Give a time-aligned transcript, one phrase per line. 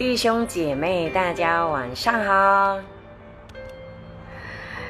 [0.00, 2.80] 弟兄姐妹，大家晚上好。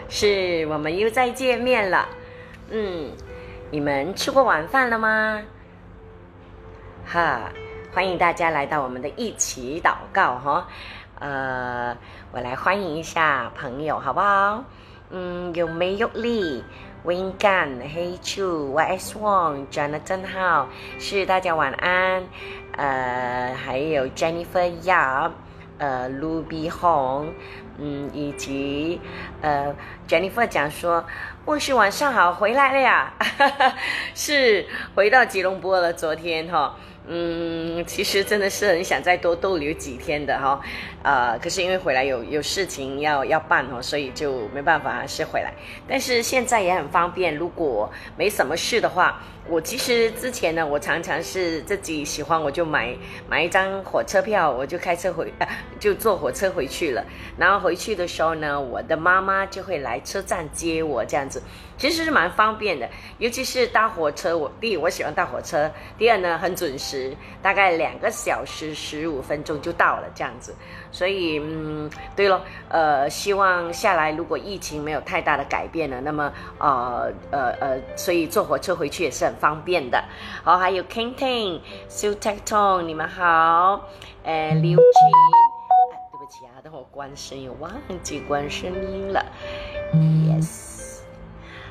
[0.09, 2.09] 是我们又再见面了。
[2.71, 3.11] 嗯，
[3.73, 5.43] 你们吃过晚饭了吗？
[7.05, 7.41] 哈，
[7.93, 10.69] 欢迎大家来到我们的一起祷告哈。
[11.19, 11.97] 呃，
[12.31, 14.63] 我来欢迎一下朋友，好不好？
[15.11, 16.65] 嗯，有梅玉丽、
[17.05, 20.67] Win Gan、黑 Chu、YS Wang、Jonathan How，
[20.99, 22.23] 是大家晚安。
[22.77, 25.33] 呃，还有 Jennifer Yap，
[25.79, 27.27] 呃，Ruby Hong，
[27.79, 29.01] 嗯，以及
[29.41, 29.75] 呃
[30.07, 31.05] ，Jennifer 讲说，
[31.45, 33.13] 或是晚上好，回来了呀，
[34.15, 36.77] 是回到吉隆坡了，昨天哈。
[37.09, 40.61] 嗯，其实真的是很想再多逗留几天的哈，
[41.03, 45.53] 呃，可是因为回来有有事情要要办哦，所以就没办法是回来。
[45.89, 52.95] 但是现在也很方便，如果没什么事的话，我其实之前呢，我常常是自己喜欢，我就买
[53.29, 55.33] 买一张火车票，我就开车回，
[55.81, 57.05] 就坐火车回去了。
[57.37, 61.43] 然后回去的时候呢，我的妈妈就会来车站接我，这样子。
[61.81, 62.87] 其实是蛮方便的，
[63.17, 64.37] 尤其是搭火车。
[64.37, 70.55] 我第一我喜欢搭火车，第二呢很准时，大概两个小时十五分钟就到了这样子。
[70.93, 80.05] 所以嗯，对了，呃，希望下来如果疫情没有太大的改变了，那么呃呃呃，所以坐火车回去也是很方便的。
[80.45, 83.89] 好，还有 King Ting、Su Tak Tong，你们好。
[84.23, 84.99] 呃，刘琦，
[86.13, 89.25] 对不起啊，等我关声音，忘记关声音了。
[89.95, 90.70] Yes。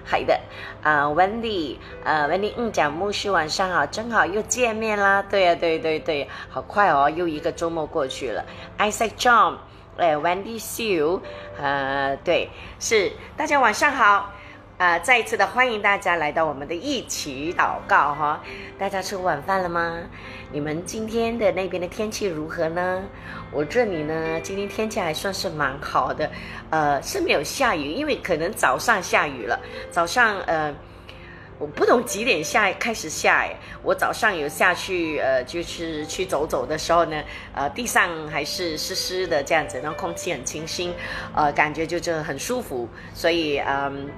[0.10, 0.40] 好的，
[0.82, 5.22] 啊，Wendy，呃，Wendy，嗯，讲牧师晚上好，正好又见面啦。
[5.22, 8.44] 对呀，对对对，好快哦，又一个周末过去了。
[8.80, 9.58] Isaac John，
[9.98, 11.22] 呃，Wendy Sue，
[11.62, 12.50] 呃，对，
[12.80, 14.34] 是大家晚上好。
[14.80, 18.42] 啊，再一次的欢迎大家来到我们的一起祷告哈！
[18.78, 20.00] 大家吃晚饭了吗？
[20.54, 23.04] 你们今天的那边的天气如何呢？
[23.52, 26.32] 我这里呢，今天天气还算是蛮好的，
[26.70, 29.60] 呃，是没有下雨，因为可能早上下雨了。
[29.92, 30.74] 早上呃，
[31.60, 33.54] 我不懂几点下开始下哎，
[33.84, 37.22] 我早上有下去呃，就是去走走的时候呢，
[37.54, 40.94] 呃，地上还是湿湿的这样子，然后空气很清新，
[41.36, 44.10] 呃，感觉就就很舒服，所以嗯。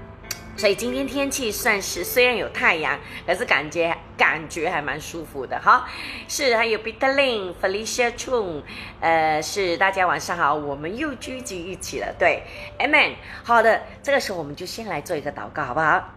[0.57, 5.87] 所以今天天气算是虽然有太阳，可是感觉感觉还蛮舒服的哈。
[6.27, 8.61] 是，还有 Peter Lin、Felicia Chung，
[8.99, 12.13] 呃，是大家晚上好，我们又聚集一起了。
[12.19, 12.43] 对
[12.77, 13.13] ，Amen。
[13.43, 16.09] 好的，这个时候我们就先来做一个祷告，好不好？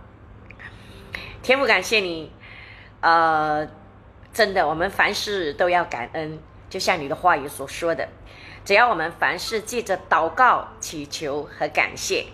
[1.42, 2.30] 天父，感谢你，
[3.00, 3.66] 呃，
[4.32, 6.38] 真的，我们凡事都要感恩，
[6.68, 8.08] 就像你的话语所说的，
[8.64, 12.26] 只要我们凡事借着祷告、祈求和感谢。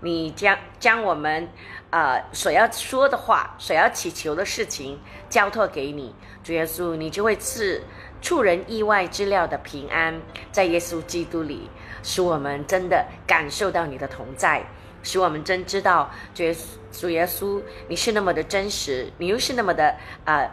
[0.00, 1.48] 你将将我们，
[1.90, 4.98] 呃，所要说的话，所要祈求的事情
[5.28, 6.14] 交托给你，
[6.44, 7.82] 主耶稣，你就会赐
[8.20, 10.20] 出人意外之料的平安，
[10.52, 11.68] 在耶稣基督里，
[12.02, 14.62] 使我们真的感受到你的同在，
[15.02, 20.48] 使我们真知道，主耶稣，主耶稣，你是那么的真实，你又是那么的啊。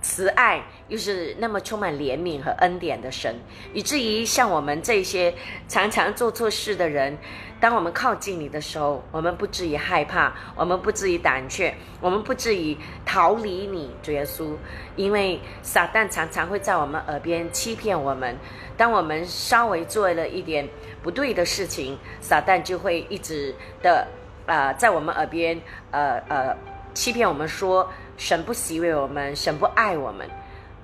[0.00, 3.34] 慈爱又是那么充满怜悯和恩典的神，
[3.74, 5.34] 以至于像我们这些
[5.66, 7.18] 常常做错事的人，
[7.60, 14.54] 当我们靠近你的时候，我们不至于害怕，我们不至于胆怯，我们不至于逃离你，主耶稣。
[14.96, 18.36] 因为撒旦常常会在我们耳边欺骗我们，
[18.76, 20.68] 当我们稍微做了一点
[21.02, 24.06] 不对的事情，撒旦就会一直的
[24.46, 25.60] 啊，在我们耳边
[25.90, 26.56] 呃呃
[26.94, 27.88] 欺骗我们说。
[28.18, 30.28] 神不喜悦我们，神不爱我们，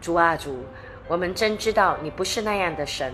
[0.00, 0.64] 主啊主，
[1.08, 3.12] 我们真知道你不是那样的神。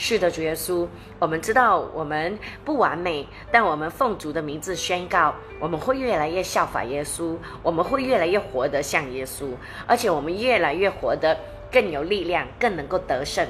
[0.00, 0.86] 是的，主耶稣，
[1.18, 9.48] 我们知道我们不完美，但我们奉主的名字宣告，我们会越来越效法耶稣，我们会越来越活得像耶稣，
[9.88, 11.36] 而且我们越来越活得
[11.72, 13.44] 更有力量，更能够得胜。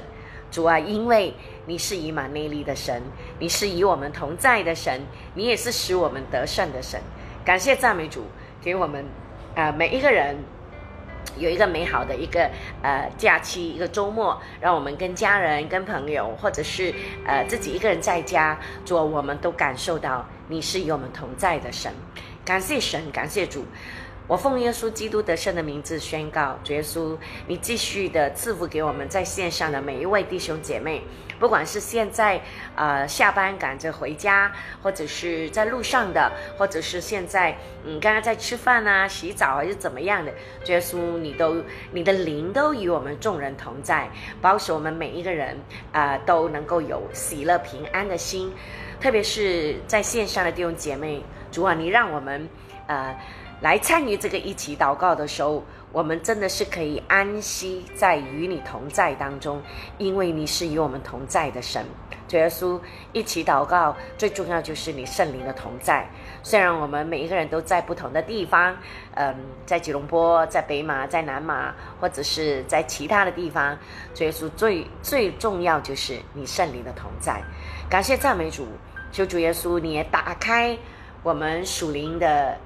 [0.50, 1.35] 主啊，因为
[1.67, 3.03] 你是以马内利的神，
[3.39, 5.03] 你是与我们同在的神，
[5.35, 6.99] 你也是使我们得胜的神。
[7.45, 8.23] 感谢赞美主，
[8.62, 9.05] 给我们。
[9.55, 10.37] 啊，每一个人
[11.37, 12.51] 有一个美好的一个
[12.83, 16.95] 呃假期，一个周末，让我们跟家人、跟朋友，或者是
[17.27, 21.93] 呃自己一个人在家做，我们都感受到你是与我们同在的神。
[22.45, 23.65] 感谢神，感谢主。
[24.29, 27.17] 我奉耶稣基督得胜的名字宣告，主耶稣，
[27.47, 31.03] 你继续的赐福给我们在线上的每一位弟兄姐妹，
[31.41, 32.39] 不管是现在
[32.77, 34.53] 呃下班赶着回家，
[34.83, 40.31] 或者是在路上的，或者是现在嗯刚刚在吃饭啊、洗澡还是怎么样的，
[40.63, 44.11] 主耶稣，你都你的灵都与我们众人同在，
[44.43, 45.57] 保守我们每一个人
[45.91, 48.53] 啊都能够有喜乐平安的心，
[49.01, 52.47] 特别是在线上的弟兄姐妹，主啊，你让我们
[52.89, 53.17] 呃。
[53.61, 59.61] 来参与这个一起祷告的时候，我们真的是可以安息在与你同在当中，
[59.99, 61.85] 因为你是与我们同在的神。
[62.29, 62.79] 主耶稣，
[63.13, 66.07] 一起祷告，最重要就是你圣灵的同在。
[66.43, 68.77] 虽然我们每一个人都在不同的地方，
[69.15, 69.35] 嗯，
[69.67, 73.77] 在吉隆坡，在北马，在南马，或者是在其他的地方，
[74.15, 77.43] 主耶稣最最重要就是你圣灵的同在。
[77.89, 78.69] 感谢赞美主，
[79.11, 80.77] 求主耶稣你也打开
[81.25, 82.57] 我们属灵的。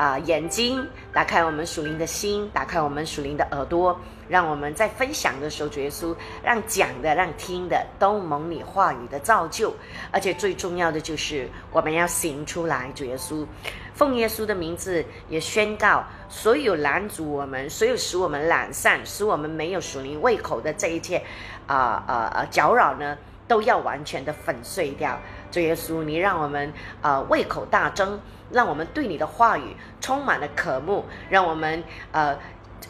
[0.00, 0.82] 啊，眼睛
[1.12, 3.94] 打开，我们属灵的心，打开我们属灵的耳朵，
[4.30, 9.74] 让我们在分享的时候，主耶稣让讲的、让听的都蒙你话语的造就，
[10.10, 12.90] 而且最重要的就是我们要行出来。
[12.94, 13.46] 主耶稣，
[13.92, 21.22] 奉耶稣的名字也宣告，所有拦阻我们、所有使我们懒散、使我们没有属灵胃口的这一切
[21.66, 25.18] 啊啊啊搅扰呢，都要完全的粉碎掉。
[25.50, 28.18] 主耶稣，你让我们啊胃口大增。
[28.50, 31.82] 让我们对你的话语充满了渴慕，让我们
[32.12, 32.36] 呃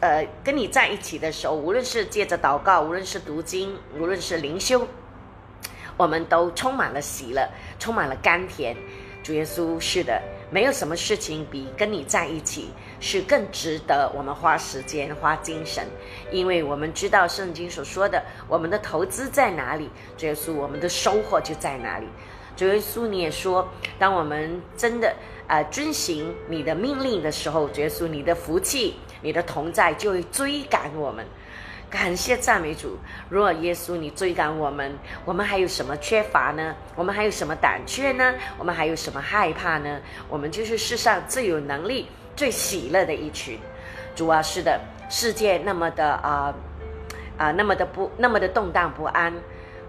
[0.00, 4.86] 呃跟你在一起的时候，无论是借着祷告，无论是读经，无论是灵修，
[5.96, 7.48] 我们都充满了喜乐，
[7.78, 8.76] 充满了甘甜。
[9.22, 10.18] 主耶稣，是的，
[10.50, 12.70] 没有什么事情比跟你在一起
[13.00, 15.86] 是更值得我们花时间、花精神，
[16.30, 22.06] 因为我们知道圣经所说的，我们的投资在哪里，主耶稣，我们的收获就在哪里。
[22.56, 23.68] 主耶稣，你也说，
[23.98, 25.14] 当我们真的。
[25.50, 31.26] 啊，遵行你的命令的时候，耶稣，你的福气、你的同在就会追赶我们。
[31.90, 32.96] 感谢赞美主。
[33.28, 36.76] 若耶稣你追赶我们，我们还有什么缺乏呢？
[36.94, 38.32] 我们还有什么胆怯呢？
[38.58, 40.00] 我们还有什么害怕呢？
[40.28, 42.06] 我们就是世上最有能力、
[42.36, 43.58] 最喜乐的一群。
[44.14, 46.54] 主啊，是的，世界那么的啊
[47.36, 49.34] 啊，那么的不那么的动荡不安，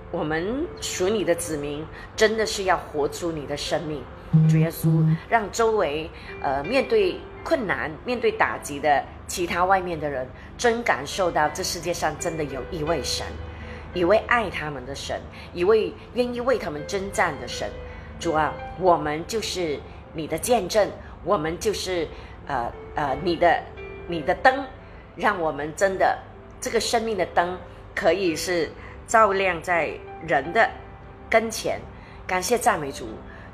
[0.10, 4.04] 我们属你的子民，真的是要活出你的生命。
[4.50, 6.10] 主耶稣，让周围
[6.42, 13.26] 呃面对困难、面对打击的其他外面的人，真感受到这世界上真的有一位神，
[13.94, 15.20] 一位爱他们的神，
[15.54, 17.70] 一位愿意为他们征战的神。
[18.20, 19.80] 主啊，我们就是
[20.14, 20.90] 你的见证，
[21.24, 22.08] 我们就是
[22.48, 23.62] 呃呃你的
[24.08, 24.64] 你的灯，
[25.16, 26.18] 让我们真的
[26.62, 27.58] 这个生命的灯
[27.94, 28.70] 可以是
[29.08, 29.92] 照亮在
[30.26, 30.70] 人的
[31.30, 31.82] 跟前。
[32.28, 33.10] 感谢赞美主。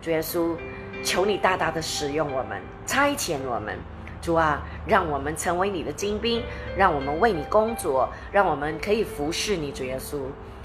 [0.07, 0.55] 主耶稣，
[1.03, 3.77] 求你大大的使用我们，差遣我们，
[4.21, 6.41] 主啊，让我们成为你的精兵，
[6.77, 9.69] 让我们为你工作，让我们可以服侍你。
[9.69, 10.21] 主耶稣，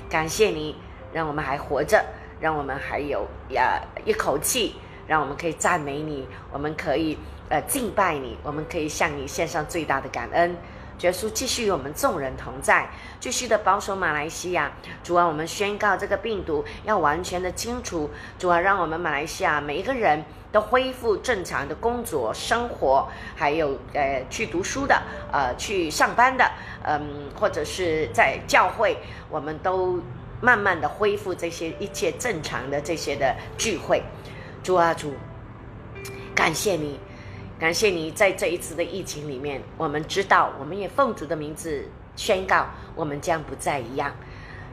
[0.08, 0.76] 感谢你，
[1.12, 2.04] 让我们还活着，
[2.38, 4.76] 让我们还有呀一口气，
[5.08, 7.18] 让我们可以赞美你，我们可以
[7.48, 10.56] 呃敬拜你，我们可以向你献上最大的感恩。
[11.02, 14.70] 耶稣继续与我们众人同在，继续的保守马来西亚。
[15.02, 18.08] 主啊，我们宣告这个病毒要完全的清除。
[18.38, 26.48] 主啊，让我们马来西亚每一个人都恢复正常的工作、生活，还有呃去读书的，呃去上班的，
[26.84, 28.96] 嗯，或者是在教会，
[29.28, 30.00] 我们都
[30.40, 34.00] 慢慢的恢复这些一切正常的这些的聚会。
[34.62, 35.12] 主啊，主，
[36.32, 37.00] 感谢你。
[37.62, 42.66] 感谢你在这一次的疫情里面，我们知道，我们也奉主的名字宣告，
[42.96, 44.12] 我们将不再一样，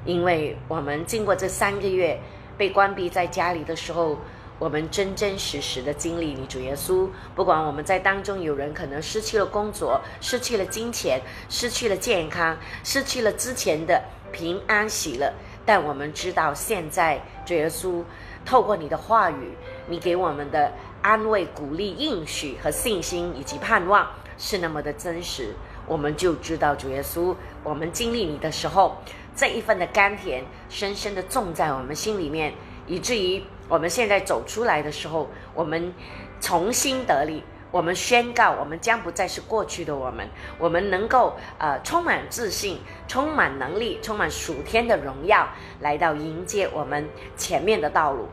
[0.06, 2.20] 因为我们经过这三个月
[2.58, 4.18] 被关闭在家里的时候，
[4.58, 7.08] 我们真真实实的经历你主耶稣。
[7.36, 15.32] 不管我们在当中有人可能失去了工作，失去了金钱，失去了健康，失去了之前的平安喜乐，
[15.64, 18.04] 但我们知道现在主耶稣
[18.44, 19.54] 透过你的话语，
[19.86, 20.74] 你给我们的。
[21.10, 25.56] 安慰、鼓励、应许和信心以及盼望是那么的真实，
[25.88, 27.36] 我们就知道主耶稣。
[27.64, 28.96] 我们经历你的时候，
[29.36, 32.54] 这一份的甘甜深深的种在我们心里面，
[32.86, 35.92] 以至于我们现在走出来的时候，我们
[36.40, 37.42] 重新得力。
[37.72, 40.28] 我们宣告，我们将不再是过去的我们，
[40.60, 45.48] 我们能够呃充满自信、充满能力、充满属天的荣耀，
[45.80, 48.28] 来到迎接我们前面的道路，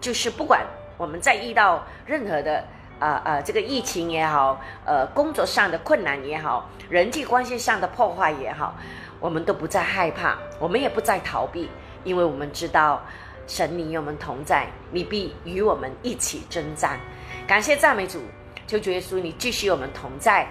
[0.00, 0.66] 就是不管。
[1.02, 2.64] 我们在遇到任何的
[3.00, 8.76] 啊啊这个疫情也好，呃工作上的困难也好，人际关系上的破坏也好，
[9.18, 11.68] 我们都不再害怕，我们也不再逃避，
[12.04, 13.02] 因为我们知道
[13.48, 17.00] 神你与我们同在，你必与我们一起征战。
[17.48, 18.20] 感谢赞美主，
[18.68, 20.46] 求主耶稣你继续与我们同在。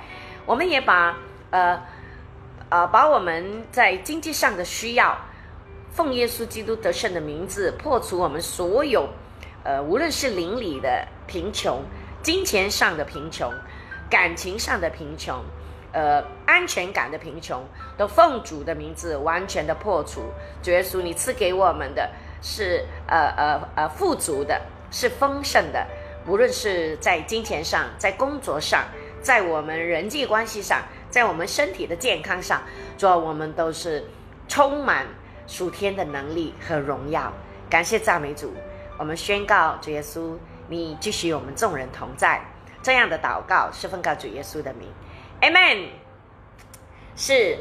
[0.46, 1.18] 我们也把
[1.52, 1.82] 呃
[2.68, 5.18] 呃把我们在经济上的需要，
[5.92, 9.08] 奉耶稣基督得胜的名字破除我们所有。
[9.64, 11.84] 呃，无论是邻里的贫穷、
[12.24, 13.52] 金钱上的贫穷、
[14.10, 15.44] 感情上的贫穷、
[15.92, 17.64] 呃，安全感的贫穷，
[17.98, 20.24] 都奉主的名字完全的破除。
[20.64, 22.10] 主耶稣，你赐给我们的
[22.42, 25.86] 是呃呃呃富足的，是丰盛的。
[26.28, 28.86] 无论是在金钱上、在工作上、
[29.22, 32.62] 在我们人际关系上，在我们身体的健康上，
[32.98, 34.04] 主要我们都是
[34.48, 35.08] 充满
[35.48, 37.34] 属天的能力和荣耀。
[37.70, 38.54] 感谢赞美主，
[38.98, 42.42] 我们宣告主耶稣，你继续我们众人同在。
[42.84, 44.90] 这样的祷告是奉告主耶稣的名
[45.42, 45.88] ，Amen。
[47.16, 47.60] 是。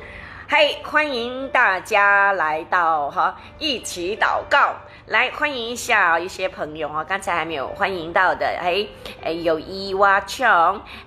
[0.49, 4.75] 嘿，欢迎大家来到哈，一起祷告。
[5.10, 8.46] 来欢迎一下一些朋友哈，刚才还没有欢迎到的。
[8.62, 8.88] 嘿，
[9.24, 10.46] 哎，有伊娃琼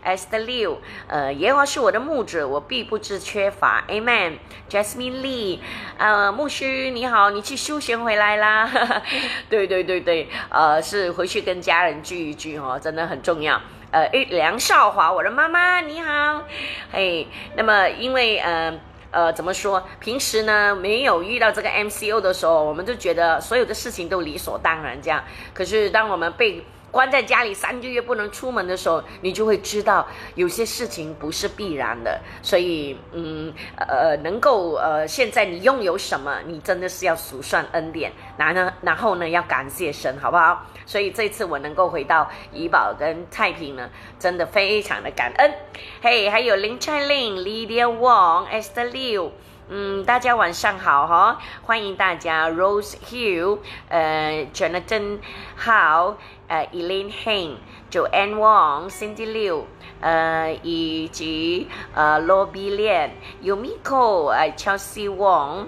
[0.03, 0.75] ，Esther Liu，
[1.07, 3.81] 呃，耶和华是我的牧者，我必不致缺乏。
[3.87, 4.39] Amen。
[4.69, 5.59] Jasmine Lee，
[5.97, 8.69] 呃，牧师你好，你去休闲回来啦？
[9.49, 13.61] 对对对对，呃，是回去跟家人聚一聚哦，真的很重要。
[13.91, 16.43] 呃，诶，梁少华，我的妈妈你好。
[16.91, 18.81] 嘿，那么因为嗯。
[19.13, 19.83] 呃，怎么说？
[19.99, 25.23] 平时呢，没有遇到这个 MCO 的时候，我们就觉得所有的事情都理所当然这样。
[25.53, 32.21] 可是，当我们被关在家里三个月不能出门的时候，你就会知道有些事情不是必然的。
[32.43, 40.67] 所以，嗯，呃，能够呃，现在你拥有什么，你真的是要数算恩典，然后然后呢，要感谢神，好不好？
[40.85, 45.51] 所以这次我能够回到怡宝跟太平呢，真的非常的感恩。
[45.99, 49.31] 嘿，还有林灿玲、Lydia Wong、Esther Liu。
[49.75, 53.57] 嗯，大家晚上好哈，欢迎大家，Rose Hill，
[53.89, 55.17] 呃，Jonathan
[55.55, 56.15] 好，
[56.47, 59.63] 呃，Elaine Heng，Joanne Wong，Cindy Liu，
[59.99, 65.65] 呃，以及呃，Lobby Lian，Yumiko，呃，Chelsea Wong，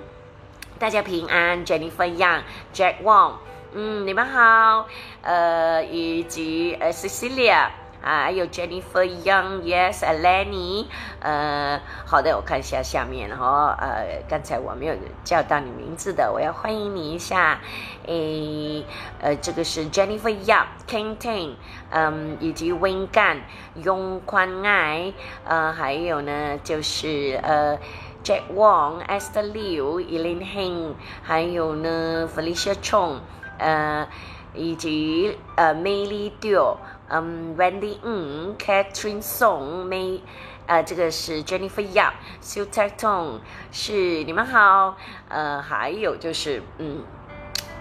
[0.77, 3.31] 大家平安，Jennifer Yang，Jack Wong，
[3.73, 4.85] 嗯，你们好，
[5.23, 7.69] 呃，以及呃，Cecilia。
[8.05, 10.85] 啊，还有 Jennifer Young，Yes，Lenny，
[11.19, 14.93] 呃，好的，我看一下下面哈，呃，刚才我没有
[15.23, 17.59] 叫到你名字的，我要欢迎你一下，
[18.05, 18.85] 诶，
[19.19, 21.55] 呃，这个是 Jennifer Young，King Ting，
[21.89, 23.39] 嗯，以及 Wing Gan，
[23.73, 25.11] 雍宽爱，
[25.43, 27.79] 呃，还有呢，就是呃
[28.23, 30.93] ，Jack Wong，Esther Liu，Eileen Heng，
[31.23, 33.21] 还有呢，Felicia Chong，
[33.57, 34.07] 呃，
[34.53, 36.77] 以及呃，Milly Dio。
[37.09, 40.21] 嗯，Wendy 嗯，Catherine Song，没，
[40.65, 42.65] 呃，这个是 Jennifer Yap，Sue
[42.97, 43.39] Tong，
[43.71, 44.97] 是你们好，
[45.29, 47.03] 呃，还有就是嗯。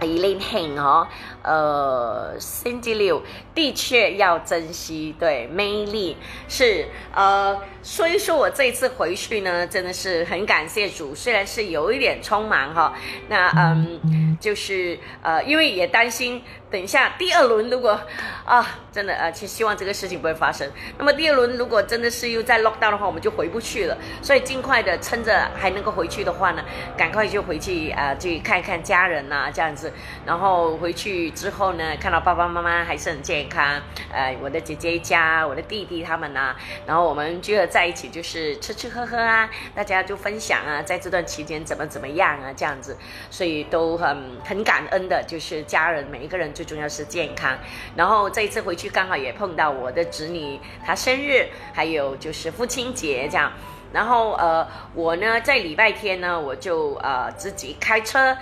[0.00, 1.07] ，Eileen Heng 哦，
[1.43, 3.23] 呃，cindy 六
[3.54, 6.16] 的确要珍惜，对，魅力
[6.49, 12.93] 是呃，所以说我这一次回去呢，真的是很感谢主，虽然是有一点匆忙哈，
[13.28, 16.43] 那嗯，就是呃，因为也担心
[16.75, 17.97] 等一下第二轮如果
[18.45, 20.69] 啊，真的呃，其实希望这个事情不会发生。
[20.99, 26.64] 那么第二轮如果真的是又在 lock down 的话，我们就回不去了，所以尽快的趁着还能够回去的话呢，
[26.97, 29.93] 赶快就回去啊，去看一看家人呐，这样子。
[30.26, 33.81] 然后回去之后呢，看到爸爸妈妈还是很健康，
[34.12, 36.57] 呃，我的姐姐一家，我的弟弟他们呐，
[36.88, 42.99] 然后我们聚合在一起，就是吃吃喝喝啊，大家就分享啊，在这段期间怎么怎么样啊，这样子，
[43.31, 47.59] 所以都很很感恩的，就是家人每一个人就重要是健康。
[47.94, 53.52] 然后这一次回去刚好也碰到我的侄女她生日，还有就是父亲节这样。
[53.92, 58.37] 然后呃，我呢在礼拜天呢，我就呃自己开车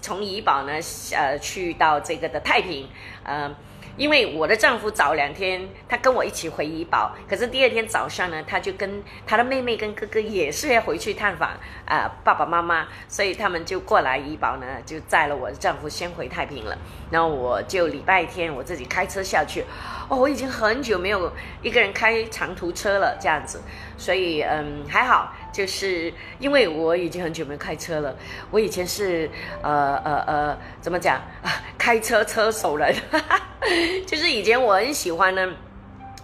[0.00, 0.72] 从怡保呢
[1.14, 2.88] 呃去到这个的太平，
[3.24, 3.54] 嗯。
[3.96, 11.50] 因为我的丈夫早两天他跟我一起回怡保，可是第二天早上呢，他就跟他的妹妹跟哥哥也是要回去探访
[11.86, 16.76] 啊爸爸妈妈，所以他们就过来怡保呢，就载了我的丈夫先回太平了。
[17.10, 19.64] 然后我就礼拜天我自己开车下去，
[20.08, 23.62] 哦，我已经很久没有一个人开长途车了这样子，
[23.96, 25.32] 所以嗯还好。
[25.56, 28.14] 就是因为我已经很久没开车了，
[28.50, 29.30] 我以前是
[29.62, 31.48] 呃呃呃怎么讲啊，
[31.78, 32.94] 开车车手人，
[34.06, 35.50] 就是以前我很喜欢呢。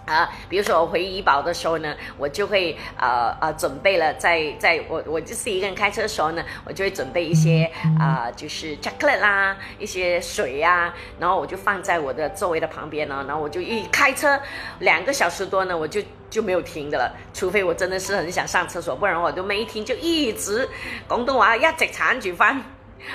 [0.05, 14.39] 啊，比如说我回怡保的时候呢，我就会呃呃准备了，在在我我就是一个人开车的时候呢，我就会准备一些啊，就是 chocolate 啦，一些水呀，然后我就放在我的座位的旁边呢，然后我就一开车
[14.79, 20.67] 两个小时多呢，我就就没有停的了，除非我真的是很想上厕所，不然我都没停，就一直
[21.07, 22.61] 广东话一直缠住放，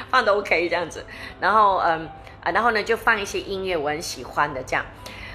[0.09, 1.04] 放都 OK 这样子，
[1.38, 2.09] 然后嗯
[2.42, 4.83] 啊，然后呢就放一些音乐，我很喜欢的这样。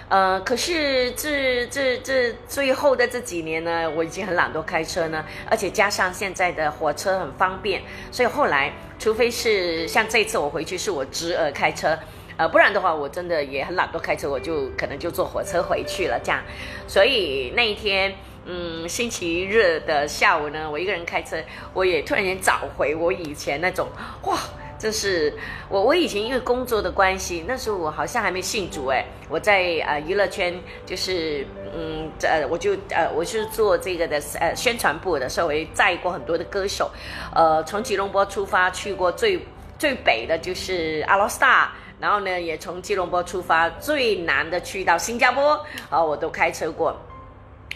[0.10, 7.82] 呃，可是这这这最后的这几年呢，我已经很懒惰开车呢，而且加上现在的火车很方便，
[8.12, 11.98] 所以后来除非是像这次我回去是我侄儿开车，
[12.38, 16.44] 呃，不然的话我真的也很懒惰开车，我就可能就坐火车回去了这样。
[16.88, 18.14] 所以那一天，
[18.46, 21.38] 嗯，星期日的下午呢，我一个人开车，
[21.74, 23.88] 我也突然间找回我以前那种
[24.26, 24.38] 哇。
[24.80, 25.34] 这是
[25.70, 30.54] 我我以前因为工作的关系，那时候我好像还没信主哎，我在呃娱乐圈
[30.86, 36.92] 就是嗯呃我就呃我是做这个的呃宣传部的，稍微载过很多的歌手，
[37.34, 39.40] 呃从吉隆坡出发去过最
[39.80, 45.58] 最北的就是阿罗斯塔，然后呢也从吉隆坡出发最南的去到新加坡，
[45.90, 46.94] 啊我都开车过。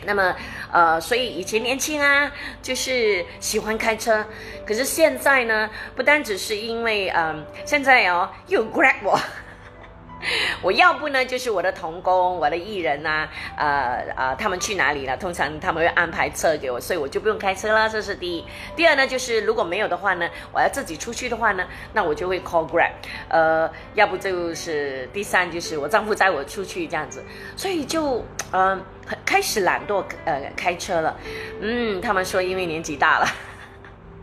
[0.06, 0.36] 那么，
[0.72, 4.25] 呃，所以以前年轻啊，就是喜欢开车。
[4.66, 9.20] 可是现在呢，不单只是因为，嗯，现在哦，又 grab 我。
[10.62, 15.15] 我要不呢，就是我的童工、我的艺人呐，呃呃，他们去哪里了？
[15.17, 17.88] 通常他们会安排车给我，所以我就不用开车了。
[17.88, 18.43] 这是第一。
[18.75, 22.91] 第二呢，就是如果没有的话呢，我要自己出去的话呢，那我就会 call Grab。
[23.30, 27.23] 呃，要不就是第三，就是我丈夫载我出去这样子，
[27.56, 28.84] 所以就嗯，
[29.25, 31.15] 开始懒惰呃开车了。
[31.62, 33.27] 嗯，他们说因为年纪大了。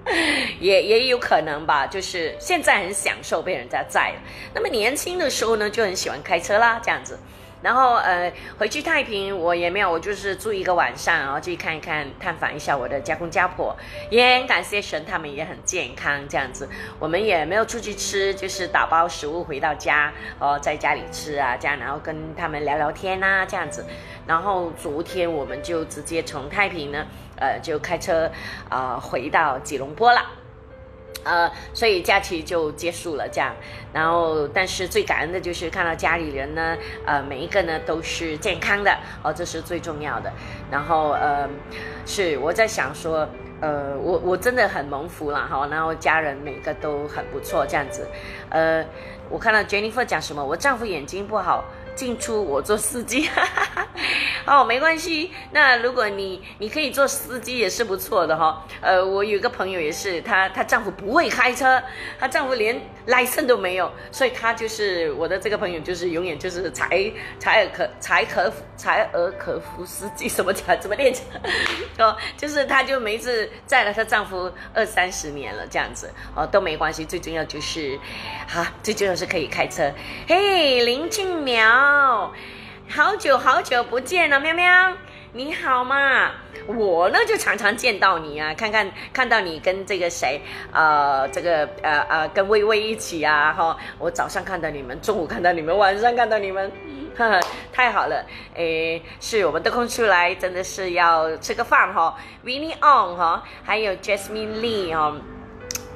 [0.61, 4.15] 也也有可能吧，就是现在很享受被人家载，
[4.55, 7.19] 那么年轻的时候呢，就很喜欢开车啦，这样子。
[7.63, 13.75] 然后呃，回去太平我也没有，我就是住一个晚上，然后去看一看，探访一下我的家公家婆。
[14.11, 16.69] 也很感谢神，他们也很健康，这样子。
[16.99, 23.87] 我们也没有出去吃，就是打包食物回到家，哦，在家里吃啊，这样，然后跟他们聊聊天啊，这样子。
[24.27, 27.07] 然后昨天我们就直接从太平呢。
[27.37, 28.31] 呃，就开车
[28.69, 30.21] 啊回到吉隆坡了，
[31.25, 33.55] 呃，所以假期就结束了这样。
[33.93, 40.33] 然后，但是最感恩的就是看到家里人呢，呃，每一个呢都是健康的哦，这是最重要的。
[40.71, 41.49] 然后，呃，
[42.05, 43.29] 是我在想说，
[43.61, 45.67] 呃，我我真的很蒙福了哈。
[45.71, 48.09] 然后家人每个都很不错这样子。
[48.51, 48.85] 呃，
[49.31, 51.65] 我看到 Jennifer 讲什么，我丈夫眼睛不好。
[51.95, 53.89] 进出我做司机，哈哈哈
[54.47, 55.33] 哦，没关系。
[55.53, 58.67] 那如果你你可以做司机也是不错的哈。
[58.81, 61.83] 呃，我有个朋友也是，她她丈夫不会开车，
[62.19, 71.23] 她丈夫连 license 都没有，所以她就是我的这个朋友，就是永远就是才才尔可才可才尔可夫司机什么讲怎么练车
[72.05, 77.99] 哦，就是她就每次载了她丈夫二三十年了这样子哦都没关系，最重要就是
[78.47, 79.91] 好，最重要是可以开车。
[80.29, 81.84] 嘿，林静苗。
[81.85, 82.33] 哦，
[82.89, 84.93] 好久好久不见了，喵喵，
[85.33, 86.31] 你好嘛？
[86.67, 90.41] 我呢就常常见到你啊，看看看到你跟这个谁，
[90.73, 96.73] 呃，这个呃呃跟微微一起啊，哈，我早上看到你们，中午看到你们，晚上看到你们，
[97.19, 105.15] 呵呵，太好了，诶，是我们得空出来，真的是要吃个饭哈，Vinny On 哈，还有 Jasmine Lee 哈。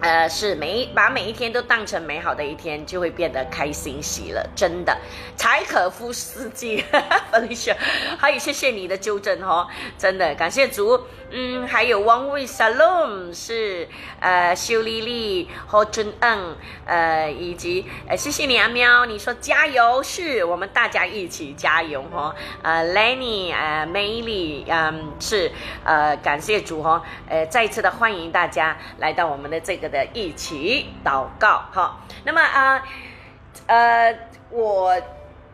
[0.01, 4.97] 呃，是每一把每一天都当成美好的一天，就会变得开心喜乐，真的。
[5.37, 6.85] 柴可夫斯基，
[8.19, 11.01] 还有谢谢你的纠正哈，真的感谢主。
[11.31, 13.87] 嗯，还有汪卫 salon 是
[14.19, 16.57] 呃修丽丽和尊恩
[16.87, 22.35] 呃以及呃谢谢你啊喵，你说加油，是我们大家一起加油哈。
[22.63, 25.53] 呃 Lenny 呃 Mayly 嗯是
[25.85, 32.01] 呃感谢主哈，呃再一次的欢迎大家来到我们的这个的一起祷告哈。
[32.25, 32.83] 那么啊
[33.67, 34.19] 呃
[34.51, 34.95] 我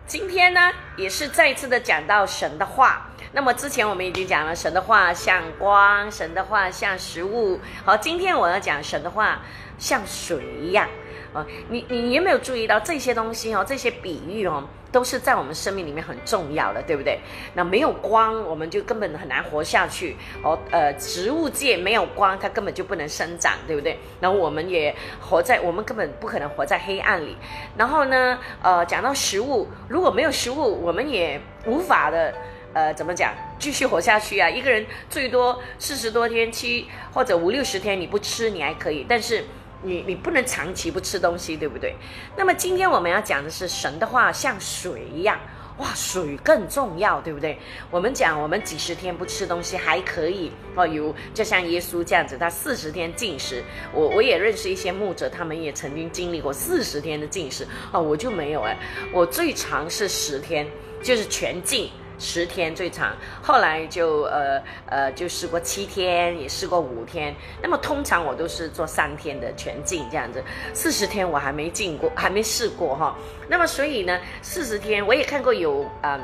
[0.07, 3.09] 今天呢也是再次的讲到神的话。
[3.33, 7.61] 那么之前我们已经讲了神的话像光，神的话像食物。
[7.85, 9.40] 好，今天我要讲神的话
[9.77, 10.88] 像水一样。
[11.33, 13.64] 啊，你你有没有注意到这些东西哦？
[13.66, 17.18] 这些比喻哦，都是在我们生命里面很重要的，对不对？
[17.52, 20.14] 那没有光，我们就根本很难活下去。
[20.44, 23.98] 哦，呃，植物界没有光，它根本就不能生长，对不对？
[24.20, 27.37] 然后我们也活在，我们根本不可能活在黑暗里。
[27.76, 32.33] 然后呢，呃，讲到食物，如果没有食物，我们也无法的。
[32.72, 33.33] 呃，怎么讲？
[33.57, 34.50] 继续活下去啊！
[34.50, 39.44] 一个人最多四十多天，七或者五六十天，你不吃你还可以，但是
[39.85, 41.94] 你你不能长期不吃东西，对不对？
[42.37, 45.38] 那么今天我们要讲的是神的话像水一样，
[45.77, 47.59] 哇，水更重要，对不对？
[47.90, 53.62] 我们讲我们几十天不吃东西还可以哦，有就像耶稣这样子，他四十天禁食。
[53.92, 58.77] 我我也认识一些牧者，他们也曾经经历过四十天的禁食哦，我就没有哎，
[59.12, 60.66] 我最长是十天，
[61.03, 61.90] 就是全禁。
[62.18, 67.35] 十天最长，后来就呃呃就试过七天，也试过五天。
[67.62, 73.16] 那么通常我都是做三天的全禁这样子，四十天我还没进过， 还没试过哈。
[73.48, 76.20] 那么所以呢，四十天我也看过有嗯，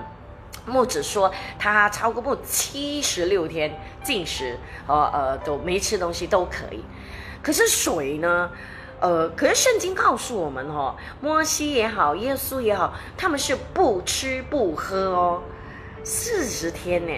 [0.67, 6.85] 木子说他超过不七十六天禁食，呃呃都没吃东西都可以。
[7.43, 8.51] 可是水呢，
[9.01, 15.43] 呃，可是圣经告诉我们哈，摩西也好，耶稣也好，他们是不吃不喝哦。
[16.03, 17.13] 四十天呢，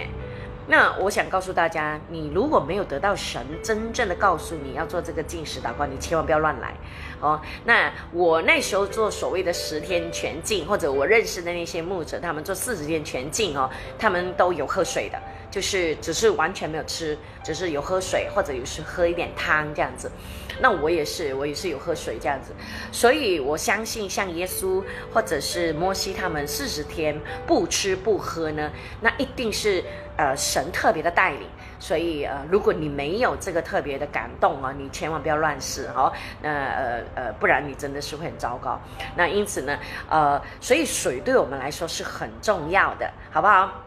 [0.67, 6.73] 那我想告诉大家，你如果没有得到神真正的告诉你要做这个进食祷告，你千万不要乱来
[7.19, 7.39] 哦。
[7.65, 15.19] 那我那时候做所谓的十天全禁，或者我认识的那些牧者，他们做四十天全禁哦，他们都有喝水的，
[15.49, 20.11] 就是只是完全没有吃，只是有喝水，或者有时喝一点汤这样子。
[20.59, 22.53] 那我也是，我也是有喝水这样子，
[22.91, 29.83] 所以我相信像耶稣或者是摩西他们四十天不吃不喝呢，那一定是
[30.17, 31.47] 呃神特别的带领。
[31.79, 36.13] 所以呃，如果你没有这个特别的感动啊，你千万不要乱试哈。
[36.41, 38.79] 那呃呃，不然你真的是会很糟糕。
[39.17, 39.77] 那因此呢，
[40.09, 43.82] 呃，所以水对我们来说是很重要的，好不好？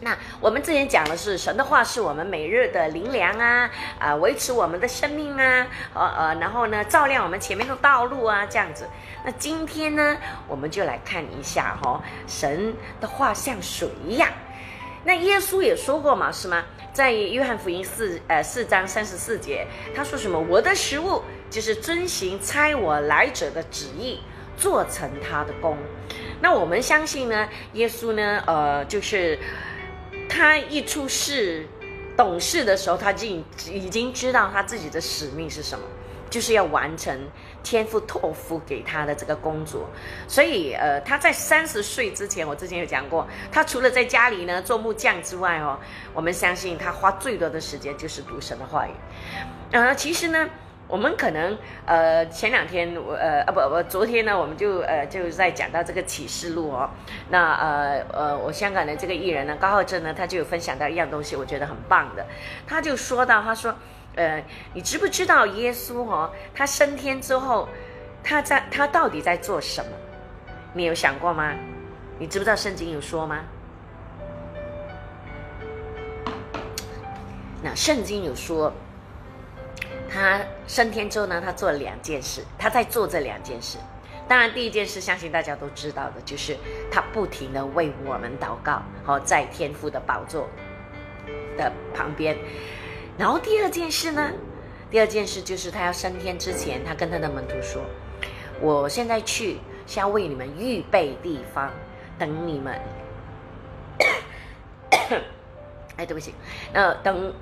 [0.00, 8.86] 那我们之前讲的是神的话，是我们每日的灵粮啊，啊，维持我们的生命啊，呃呃，然后呢，照亮我们前面的道路啊，这样子。
[9.24, 14.30] 那今天呢，我们就来看一下哈，神的话像水一样。
[15.02, 16.62] 那耶稣也说过嘛，是吗？
[16.92, 20.38] 在约翰福音四呃四章三十四节，他说什么？
[20.38, 24.20] 我的食物就是遵行差我来者的旨意，
[24.56, 25.76] 做成他的功。
[26.40, 29.36] 那我们相信呢，耶稣呢，呃，就是。
[30.28, 31.66] 他一出世
[32.16, 33.26] 懂事的时候，他就
[33.70, 35.84] 已经知道他自己的使命是什么，
[36.28, 37.18] 就是要完成
[37.62, 39.88] 天父托付给他的这个工作。
[40.26, 45.78] 所以，呃，他在三十岁之前，我之前有讲过，他除了在家里呢做木匠之外，哦，
[46.12, 48.90] 我们相信他花最多的时间就是读神的话语。
[49.72, 50.48] 呃，其实呢。
[50.88, 56.88] 我们可能呃前两天我呃啊不不昨天呢我们就呃就在讲到这个启示录哦，
[57.28, 62.24] 那呃呃我香港的这个艺人呢高浩正呢他就有分享到一样东西，我觉得很棒的，
[62.66, 63.74] 他就说到他说
[64.16, 67.68] 呃你知不知道耶稣哦他升天之后
[68.24, 69.90] 他在他到底在做什么？
[70.72, 71.52] 你有想过吗？
[72.18, 73.44] 你知不知道圣经有说吗？
[77.62, 78.72] 那圣经有说。
[80.10, 83.78] 他升天之后呢，他做了两件事，他在做这两件事。
[84.26, 86.56] 当然，第一件事相信大家都知道的，就是
[86.90, 90.48] 他不停的为我们祷告，好在天父的宝座
[91.56, 92.36] 的旁边。
[93.16, 94.30] 然后第二件事呢，
[94.90, 97.82] 第二件事就是他要升天之前，他跟他的门徒说
[98.60, 101.72] ：“我现在去是要为你们预备地方，
[102.18, 102.78] 等你们。
[105.96, 106.34] ”哎，对不起，
[106.72, 107.32] 呃，等。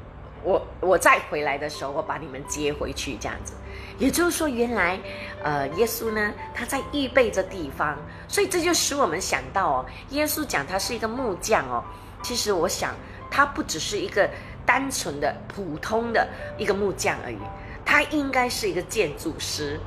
[0.47, 3.55] 我我再回来的时候，我把你们接回去，这样子，
[3.99, 4.97] 也就是说，原来，
[5.43, 11.83] 呃，耶稣呢，他在预备着地方，所以这就使我们想到哦，耶稣讲他是一个木匠哦，
[12.23, 12.95] 其实我想
[13.29, 14.31] 他不只是一个
[14.65, 16.25] 单纯的普通的
[16.57, 17.39] 一个木匠而已，
[17.85, 19.81] 他应该是一个建筑师，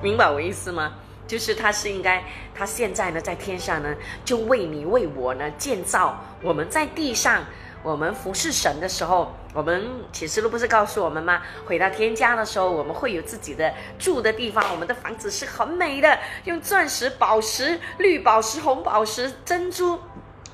[0.00, 0.92] 明白我意思吗？
[1.26, 2.22] 就是他是应该，
[2.54, 3.92] 他现在呢在天上呢，
[4.24, 7.42] 就为你为我呢建造我们在地上。
[7.82, 11.40] 我们服侍神的时候，我们启示录不是告诉我们吗？
[11.64, 14.64] 回到天家的时候，我们会有自己的住的地方。
[14.72, 19.98] 我们的房子是很美的，用钻石、宝石、绿宝石、红宝石、珍珠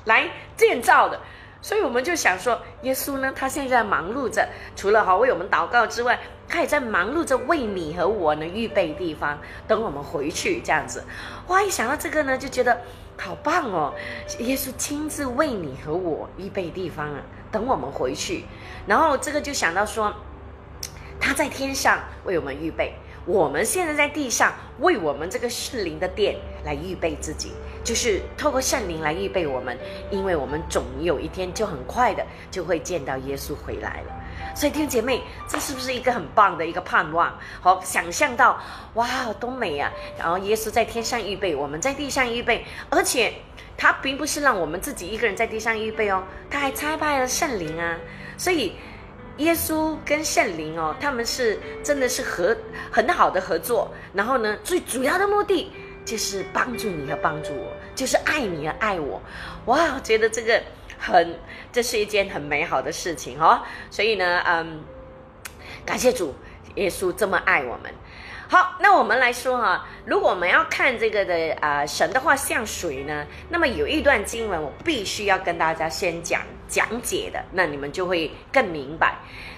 [0.05, 1.19] 来建造的。
[1.61, 11.03] 所以我们就想说，耶稣呢，他现在忙碌着，除了哈为我们祷告之外，他也在忙碌着为你和我呢预备地方，等我们回去这样子。
[11.47, 12.79] 哇，一想到这个呢，就觉得。
[13.17, 13.93] 好棒哦！
[14.39, 18.45] 耶稣亲自为你和我预备地方啊，等我们回去。
[18.85, 20.13] 然后这个就想到说，
[21.19, 22.93] 他在天上为我们预备，
[23.25, 29.77] 我们现在在地上为我们这个圣灵的殿来预备自己，就是透过圣灵来预备我们，
[30.11, 34.24] 因为我们总有一天就很快的就会见到耶稣回来了。
[34.55, 37.37] 所以弟兄姐妹，这是不是一个很棒的一个盼望？
[37.59, 38.57] 好，想象到，
[38.93, 39.91] 哇，多美啊！
[40.17, 43.33] 然后耶稣在天上预备，我们在地上预备，而且
[43.77, 47.97] 他并不是让我们自己一个人在地上预备哦，他还差派了圣灵啊。
[48.37, 48.73] 所以
[49.37, 52.55] 耶稣跟圣灵哦，他们是真的是合
[52.89, 53.93] 很好的合作。
[54.13, 55.69] 然后呢，最主要的目的
[56.05, 59.21] 就是帮助你和帮助我，就是爱你和爱我。
[59.65, 60.63] 哇，我觉得这个。
[61.05, 61.39] 很，
[61.71, 63.61] 这是一件很美好的事情哦。
[63.91, 64.83] 所以呢，嗯，
[65.85, 66.33] 感谢主
[66.75, 67.93] 耶稣这么爱我们。
[68.47, 79.15] 好，那我们来说哈，如果我们要看这个的啊神的话像水呢，那么有一段经文我必须要跟大家先讲讲解的，那你们就会更明白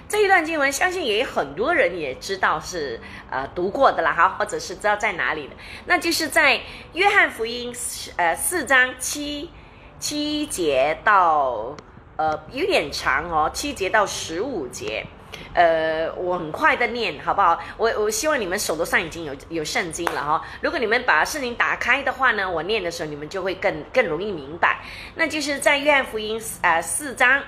[0.07, 0.71] 这一段经文。
[0.71, 5.53] 相信也有很多人也知道是呃读过的啦，哈，或者是知道在哪里的，
[5.85, 6.61] 那就是在
[6.93, 7.75] 约翰福音
[8.15, 9.49] 呃四章七。
[9.99, 11.75] 七节到
[12.15, 15.05] 呃有点长哦，七节到十五节，
[15.53, 17.59] 呃，我很快的念好不好？
[17.77, 20.41] 我我希望你们手头上已经有有圣经了哈。
[20.61, 24.79] 如果你们把圣经打开的话呢，我念的时候你们就会更更容易明白。
[25.15, 27.41] 那就是在约翰福音呃四章。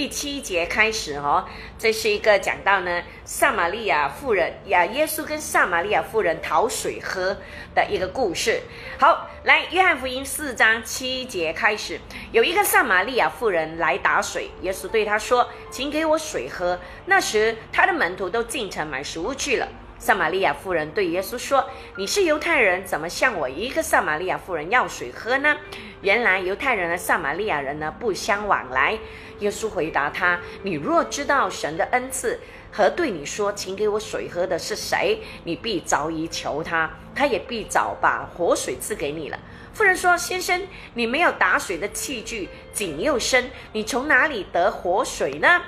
[0.00, 1.44] 第七节开始哦，
[1.78, 7.36] 这是一个讲到呢，撒玛利亚妇人呀，耶稣跟撒玛利亚妇人讨水喝
[7.74, 8.62] 的一个故事。
[8.98, 12.00] 好，来，约翰福音四章七节开始，
[12.32, 19.68] 有一个撒玛利亚妇人来打水，耶稣对他说：“请给我水喝。”那时，他的门徒都进城买食物去了。
[20.00, 21.62] 撒玛利亚妇人对耶稣说
[21.96, 25.54] ：“你是犹太人，怎么向我一个撒玛利亚妇人要水喝呢？”
[26.00, 28.98] 原来犹太人和撒玛利亚人呢不相往来。
[29.40, 32.40] 耶稣回答他：“你若知道神的恩赐
[32.72, 39.38] 和对你说，请给我水喝的是谁，你必早已求他，他也必早把活水赐给你了。”
[39.74, 45.60] 妇人说：“先生，你没有打水的器具，井又深，你从哪里得活水呢？”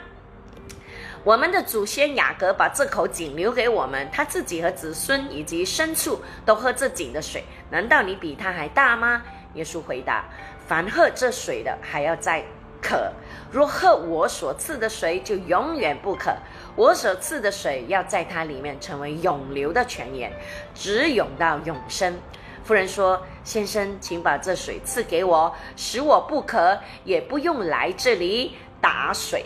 [1.24, 7.44] 我们的祖先雅各把这口井留给我们，他自己和子孙以及牲畜都喝这井的水。
[7.70, 9.22] 难道你比他还大吗？
[9.54, 10.24] 耶稣回答：
[10.66, 12.42] 凡喝这水的，还要再
[12.82, 13.12] 渴；
[13.52, 16.34] 若喝我所赐的水，就永远不渴。
[16.74, 20.32] 我所赐的水要在它里面成为永流的泉源，
[20.74, 22.18] 直涌到永生。
[22.64, 29.44] 夫人说：“先生，请把这水赐给我，使我不渴，也不用来这里打水。”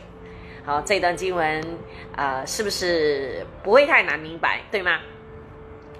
[0.66, 1.64] 好，这段经文，
[2.16, 4.98] 呃，是不是不会太难明白，对吗？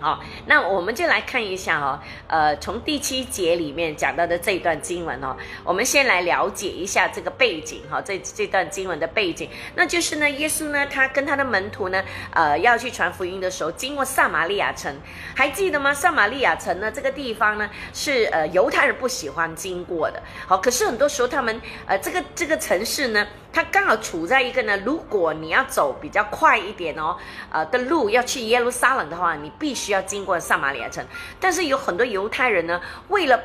[0.01, 14.95] 好，那我们就来看一下哦，呃，从第七节里面讲到的这段经文哦，我们先来了解一下这个背景哈，这这段经文的背景，那就是呢，耶稣呢，他跟他的门徒呢，呃，要去传福音的时候，经过撒玛利亚城，
[15.35, 15.95] 还记得吗？
[15.95, 23.25] 撒玛利亚城呢，这个地方呢，是呃犹太人不喜欢经过的，好，可是很多时候他们，呃，这个这个城市呢。
[23.57, 27.17] 它刚好处在一个呢，如果你要走比较快一点哦，
[27.51, 31.03] 呃的路要去耶路撒冷的话，你必须要经过撒马利亚城。
[31.41, 33.41] 但是有很多犹太人呢，为了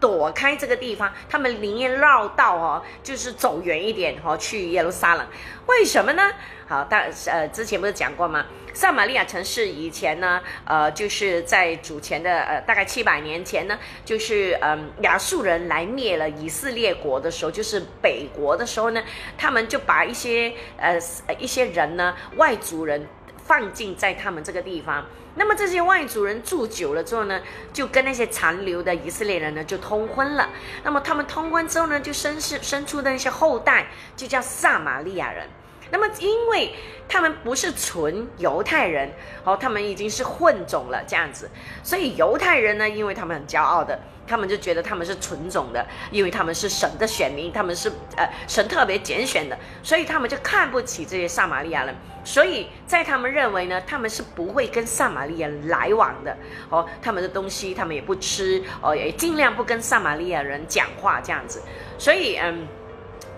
[0.00, 5.26] 躲开这个地方，他们宁愿绕道哦，就是走远一点哦，去耶路撒冷。
[5.66, 6.32] 为什么呢？
[6.66, 8.46] 好，但呃之前不是讲过吗？
[8.72, 19.02] 撒玛利亚城市以前呢，呃，就是在主前的呃大概七百年前呢，就是嗯亚述人来灭了以色列国的时候，就是北国的时候呢，
[19.36, 20.96] 他们就把一些呃
[21.38, 23.04] 一些人呢外族人
[23.50, 25.04] 放进在他们这个地方。
[25.34, 27.40] 那么这些外族人住久了之后呢，
[27.72, 30.48] 就跟那些残留的以色列人呢就通婚了。
[30.84, 35.48] 那么他们通婚之后呢，就生是生出的那些后代，就叫撒玛利亚人。
[35.90, 36.72] 那么，因为
[37.08, 39.10] 他们不是纯犹太人，
[39.42, 41.50] 哦，他们已经是混种了，这样子，
[41.82, 51.92] 所以犹太人呢，因为他们很骄傲的，他们就觉得他们是纯种的，因为他们是神的选民，他们是呃神特别拣选的，所以他们就看不起这些撒玛利亚人，
[52.24, 56.36] 所以在他们认为呢，他们是不会跟撒玛利亚人来往的，
[56.68, 61.62] 哦，他们的东西他们也不吃，哦，也尽量不跟撒玛利亚人讲话，这样子，
[61.98, 62.66] 所以嗯。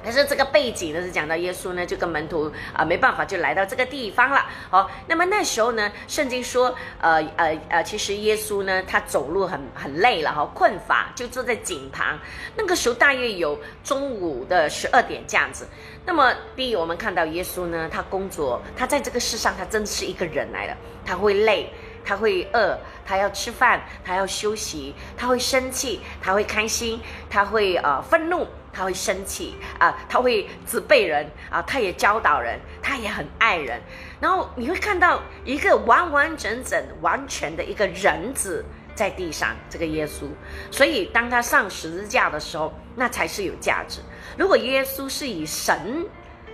[0.04, 4.44] 但是这个背景呢是讲到耶稣呢就跟门徒啊没办法就来到这个地方了。
[4.70, 12.18] 好，那么那时候呢，圣经说，呃呃呃，其实耶稣呢他走路很很累了哈，困乏，就坐在井旁。
[12.56, 15.66] 那个时候大约有中午的十二点这样子。
[16.04, 21.72] 那么第一，我们看到耶稣呢，他工作，他在这个世上，他真是一个人来的，他会累。
[22.04, 33.80] 他会饿，他要吃饭，他要休息，他会生气，他会开心，他会呃愤怒，他会生气啊，他会责备人啊，他也教导人，他也很爱人。
[34.20, 40.26] 然后你会看到一个完完整整、完全的一个人子在地上，这个耶稣。
[40.70, 44.00] 所以当他上十字架的时候，那才是有价值。
[44.38, 46.06] 如果耶稣是以神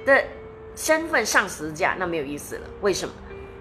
[0.05, 0.25] 的
[0.75, 2.67] 身份上十字架，那没有意思了。
[2.81, 3.15] 为什么？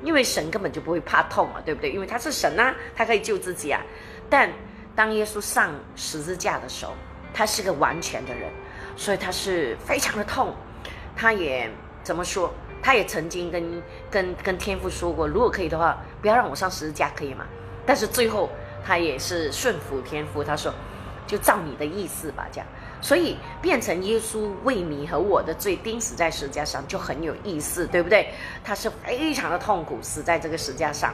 [0.03, 1.89] 因为神根本就不会怕痛啊，对不对？
[1.89, 3.81] 因为他是神啊，他可以救自己啊。
[4.29, 4.49] 但
[4.95, 6.93] 当耶稣上十字架的时候，
[7.37, 8.49] 他是个完全的人，
[8.95, 10.55] 所以他是非常的痛。
[11.15, 11.69] 他也
[12.03, 12.51] 怎么说？
[12.81, 17.45] 他也曾经跟跟跟天父说过，如果可以的话，不要让我上十字架，可以吗？
[17.85, 18.49] 但是最后
[18.83, 20.73] 他也是顺服天父，他说
[21.27, 22.67] ：“就照你的意思吧。”这样。
[23.01, 28.33] 所以变成耶稣为你和我的罪钉死在十字架上，就很有意思，对不对？
[28.63, 31.13] 他是非常的痛苦，死在这个十字架上。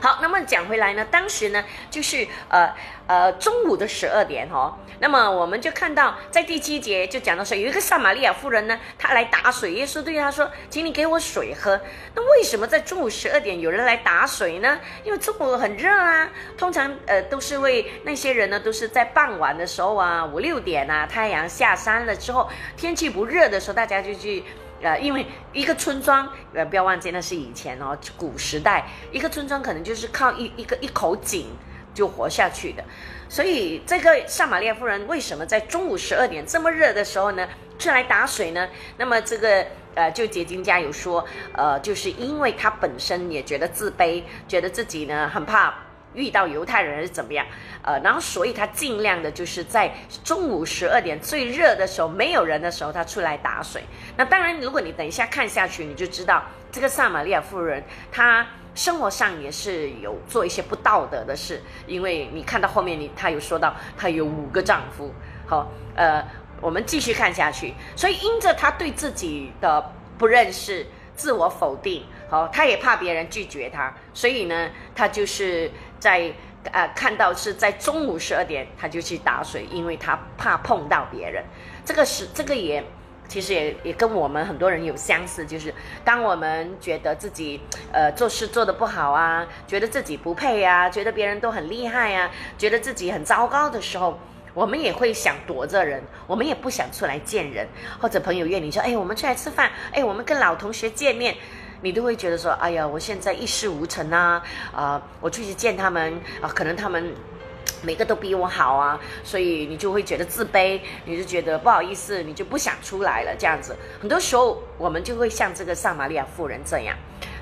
[0.00, 2.74] 好，那么讲回来呢，当时呢，就是呃
[3.06, 11.78] 呃中午的十二点哦，那么我们就看到在第七节就讲到说，有一个撒玛利亚妇人呢，她来打水，耶稣对她说，请你给我水喝。
[12.14, 14.80] 那为什么在中午十二点有人来打水呢？
[15.04, 24.42] 因为中午很热啊，通常呃都是为那些人呢，都是在傍晚的时候啊，五六点啊，太阳下山了之后，天气不热的时候，大家就去。
[24.82, 31.46] 呃，因为一个村庄，呃，不要忘记那是以前哦，古时代，一个村庄可能就是靠一一个一口井
[31.94, 32.82] 就活下去的。
[33.28, 38.68] 所以这个撒玛利亚夫人为什么在中午十二点这么热的时候呢，出来打水呢？
[38.96, 39.64] 那么这个
[39.94, 45.74] 呃，就结晶家有说，呃，就是因为她本身也觉得自卑，觉得自己呢很怕
[46.14, 47.46] 遇到犹太人是怎么样，
[47.82, 49.92] 呃，然后所以她尽量的就是在
[50.24, 53.82] 中午十二点最热的时候，没有人的时候，她出来打水。
[54.16, 56.42] 那当然，如果你等一下看下去，你就知道
[56.72, 58.46] 这个撒玛利亚妇人她。
[58.72, 65.12] 生活上也是有做一些不道德的事，因为你看到后面，你他有说到她有五个丈夫，
[65.44, 66.24] 好，呃，
[66.60, 67.74] 我们继续看下去。
[67.96, 75.68] 所以因着她对自己的不认识、自我否定，好，她也怕别人拒绝她，所以呢，她就是
[76.00, 76.32] 在
[76.72, 81.44] 呃看到是在中午十二点，他就去打水，因为他怕碰到别人。
[81.84, 82.82] 这个是这个也。
[83.28, 85.72] 其实也也跟我们很多人有相似，就是
[86.04, 87.60] 当我们觉得自己
[87.92, 94.18] 呃做事做得不好啊，觉得自己不配啊，觉得别人都很厉害啊，觉得自己很糟糕的时候，
[94.52, 97.68] 我们也会想躲着人，我们也不想出来见人，
[98.00, 101.36] 或者朋友约你说，哎，我们出来吃饭，哎，我们跟老同学见面，
[101.82, 104.42] 你都会觉得说，哎呀，我现在一事无成啊，
[104.74, 107.12] 啊，我出去见他们啊，可能他们。
[107.82, 113.34] 每个都比我好啊，所以你就会觉得自卑，你就觉得不好意思，你就不想出来了。
[113.38, 116.94] 这样子，很多时候我们就会像这个撒玛利亚妇人这样。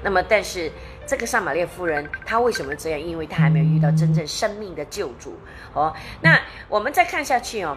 [0.03, 0.71] 那么，但是
[1.07, 3.01] 这个撒玛利亚夫人她为什么这样？
[3.01, 5.37] 因为她还没有遇到真正生命的救主。
[5.73, 7.77] 哦，那我们再看下去哦。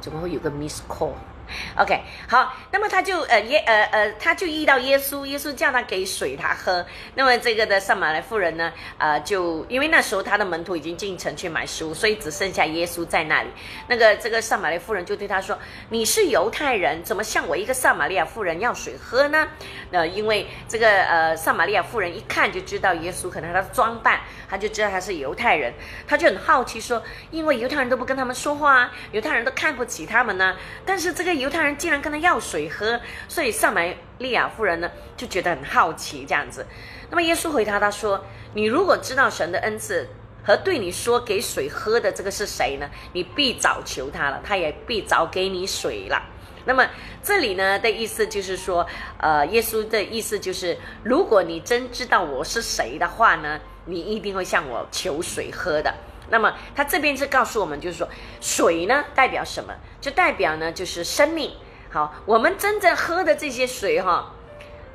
[0.00, 1.12] 怎么会有个 miss call？
[1.76, 6.84] OK，好，那么他就呃耶呃呃，他就遇到耶稣，耶稣叫他给水他喝。
[7.14, 13.48] 那么这个的撒玛利夫人呢，呃，就因为那时候他的门徒已经进城去买食物，所以只剩下耶稣在那里。
[13.86, 15.58] 那个这个撒玛利夫人就对他说
[15.88, 19.48] ：“你是犹太人，怎么向我一个撒玛利亚妇人要水喝呢？”
[19.90, 25.72] 那因为这个呃撒玛利亚妇人一看就知道耶稣可能他的装扮，他就知道他是犹太人，
[26.06, 31.37] 他就很好奇说：“因为犹太人都不跟他们说话，犹太人都看不起他们呢。”但是这个。
[31.38, 33.82] 犹太人竟然跟他要水喝，所以撒玛
[34.18, 36.66] 利亚夫人呢就觉得很好奇这样子。
[37.10, 38.24] 那么耶稣回答他说
[38.54, 40.08] ：“你如果知道神的恩赐
[40.44, 42.88] 和对你说给水喝的这个是谁呢？
[43.12, 46.22] 你必早求他了，他也必早给你水了。”
[46.66, 46.86] 那么
[47.22, 48.86] 这里呢的意思就是说，
[49.18, 55.94] 呃，耶稣的意思就是，如果你真知道我是谁的话呢，你一定会向我求水喝的。
[56.30, 58.08] 那么他这边是告诉我们，就是说
[58.40, 59.74] 水呢代表什么？
[60.00, 61.52] 就代表呢就是生命。
[61.90, 64.34] 好，我们真正喝的这些水哈，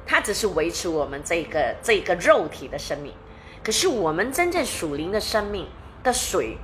[0.05, 3.13] 它只是维持我们这个这个肉体的生命。
[3.63, 5.67] 可是我们真正属灵的生命
[6.03, 6.57] 的水，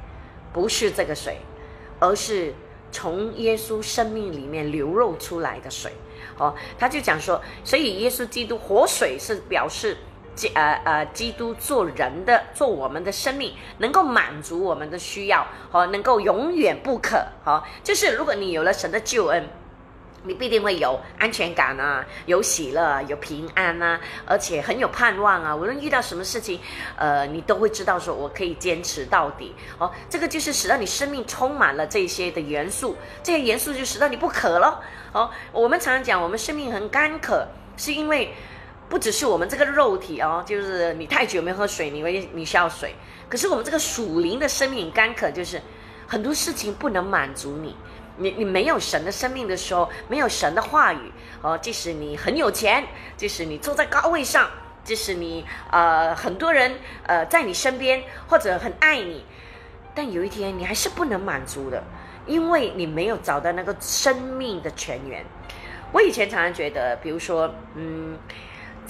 [0.53, 1.37] 不是这个水，
[1.99, 2.53] 而是
[2.91, 5.93] 从耶稣生命里面流露出来的水。
[6.37, 9.97] 哦，他就讲说，所以耶稣基督活水是表示。
[10.39, 19.49] 基呃呃，基督做人的，做我们的生命，能够满足我们的需要，和能够永远不可，哈，就是如果你有了神的救恩，
[20.23, 25.53] 你必定会有安全感啊，有喜乐，有平安啊，而且很有盼望啊。
[25.53, 26.61] 无论遇到什么事情，
[26.95, 34.79] 呃，你都会知道说，我可以坚持到底，哦，这个就是使到你生命充满了这些的元素，这些元素就使到你不渴了，
[35.11, 38.33] 哦，我们常常讲，我们生命很干渴，是因为。
[38.89, 42.95] 不只是我们这个肉体哦，就是你太久没喝水，你会你需要水。
[43.29, 45.61] 可是我们这个属灵的生命干渴，就是
[46.07, 47.75] 很多事情不能满足你。
[48.17, 51.11] 你你没有神的生命的时候，没有神的话语
[51.43, 52.83] 哦，即使你很有钱，
[53.15, 54.49] 即使你坐在高位上，
[54.83, 56.75] 即使你呃很多人
[57.05, 59.23] 呃在你身边或者很爱你，
[59.93, 61.83] 但有一天你还是不能满足的，
[62.25, 65.23] 因为你没有找到那个生命的泉源。
[65.91, 68.17] 我以前常常觉得，比如说嗯。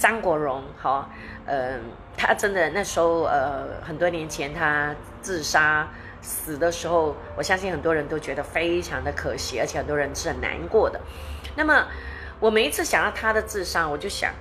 [0.00, 1.10] 张国荣，好，
[1.44, 1.78] 嗯，
[2.16, 5.86] 他真的那时候，呃，很多年前他自杀
[6.22, 10.98] 死的时候，我相信很多人都觉得非常的可惜，而且很多人是很难过的。
[11.54, 11.84] 那么，
[12.40, 14.32] 我每一次想到他的自杀，我就想，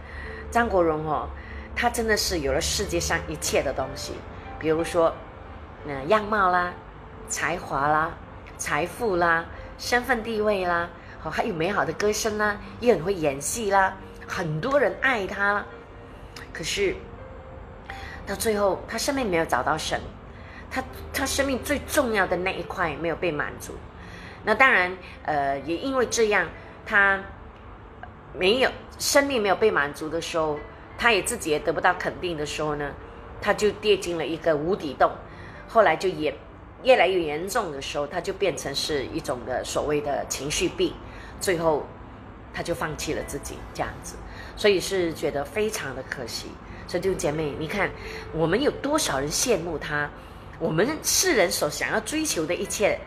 [0.50, 1.28] 张国荣哦，
[1.76, 4.14] 他真的是有了世界上一切的东西，
[4.58, 5.14] 比如说，
[5.84, 6.72] 那样貌啦，
[7.28, 8.12] 才华啦，
[8.58, 9.44] 财富啦，
[9.78, 10.88] 身份地位啦，
[11.20, 13.94] 好，还有美好的歌声啦，也很会演戏啦。
[14.30, 15.66] 很多人爱他，
[16.54, 16.96] 可是
[18.28, 20.00] 到最后，他生命没有找到神，
[20.70, 23.74] 他他生命最重要的那一块没有被满足。
[24.46, 26.48] 那当然，呃，也因为这样，
[26.86, 27.20] 他
[28.36, 28.70] 没有
[29.00, 30.60] 生命没有被满足的时候，
[30.96, 32.92] 他也自己也得不到肯定的时候呢，
[33.42, 35.12] 他就跌进了一个无底洞。
[35.68, 36.34] 后来就也
[36.84, 40.94] 越来越严重的时候，他就变成是一种的所谓的情绪病，
[41.42, 41.88] 最后。
[42.54, 44.16] 他就放弃了自己这样子，
[44.56, 46.48] 所以是觉得非常的可惜。
[46.88, 47.90] 所以弟兄姐妹，你看
[48.34, 50.10] 我们有多少人羡慕他？
[50.60, 53.00] 我们世人所想要追求的一切，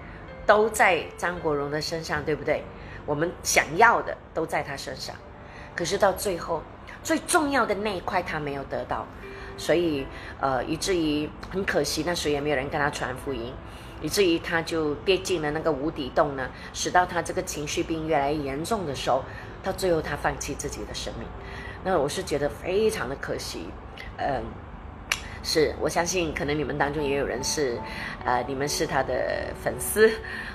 [0.46, 2.64] 都在张国荣的身上，对不对？
[3.04, 5.14] 我们想要的都在他身上，
[5.74, 6.62] 可是到最后，
[7.02, 9.04] 最重要的那一块他没有得到，
[9.58, 10.06] 所以
[10.40, 13.52] 呃，以至于很可惜，那时也没有人跟他传福音，
[14.02, 19.22] 以至于他就跌进了那个无底洞呢，使到他这个情绪病越来越严重的时候，
[19.62, 21.26] 到最后他放弃自己的生命，
[21.84, 23.68] 那我是觉得非常的可惜，
[24.18, 24.42] 嗯。
[25.42, 27.76] 是我相信，可能你们当中也有人是，
[28.24, 30.10] 呃，你们是他的粉丝，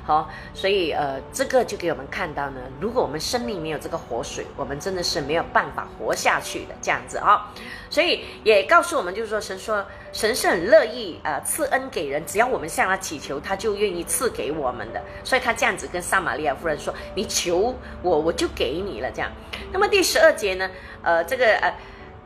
[0.06, 7.54] 好，所以呃，这个就给我们看到呢，如果我们生命没有这个活水，我们真的是没有办法活下去的这样子啊。
[7.90, 15.02] 所以也告诉我们，就是说，神说，神是很乐意呃赐恩给人，只要我们向他祈求，他就愿意赐给我们的。
[15.24, 19.30] 所以他这样子跟撒玛利亚夫人说：“你求我，我就给你了。”这样。
[19.72, 20.70] 那么第十二节呢，
[21.02, 21.74] 呃，这个呃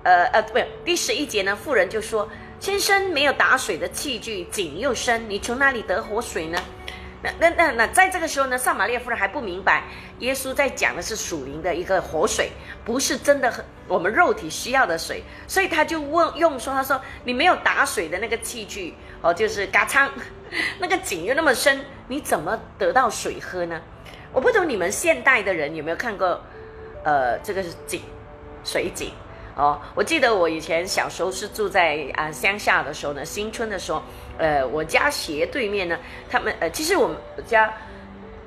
[0.04, 2.30] 呃呃，不，第十一节呢，妇人就说。
[2.62, 6.60] 先生没有打水的器具，井又深，你从哪里得活水呢？
[7.24, 9.84] 那那那那，在这个时候呢，撒玛利亚夫人还不明白，
[10.20, 12.52] 耶稣在讲的是属灵的一个活水，
[12.86, 13.52] 不是真的
[13.88, 18.94] 我们肉体需要的水，所以他就问用说，他说你没有打水的那个器具
[19.24, 20.12] 哦，就是嘎仓，
[20.78, 23.82] 那个井又那么深，你怎么得到水喝呢？
[24.32, 26.40] 我不懂你们现代的人有没有看过，
[27.04, 28.04] 呃，这个是井，
[28.64, 29.12] 水井。
[29.56, 34.02] 哦，我记得我以前小时候是住在啊乡下的时候呢，新村的时候，
[34.38, 36.00] 呃，我家斜对面呢，
[36.30, 37.72] 他们呃，其实我们家，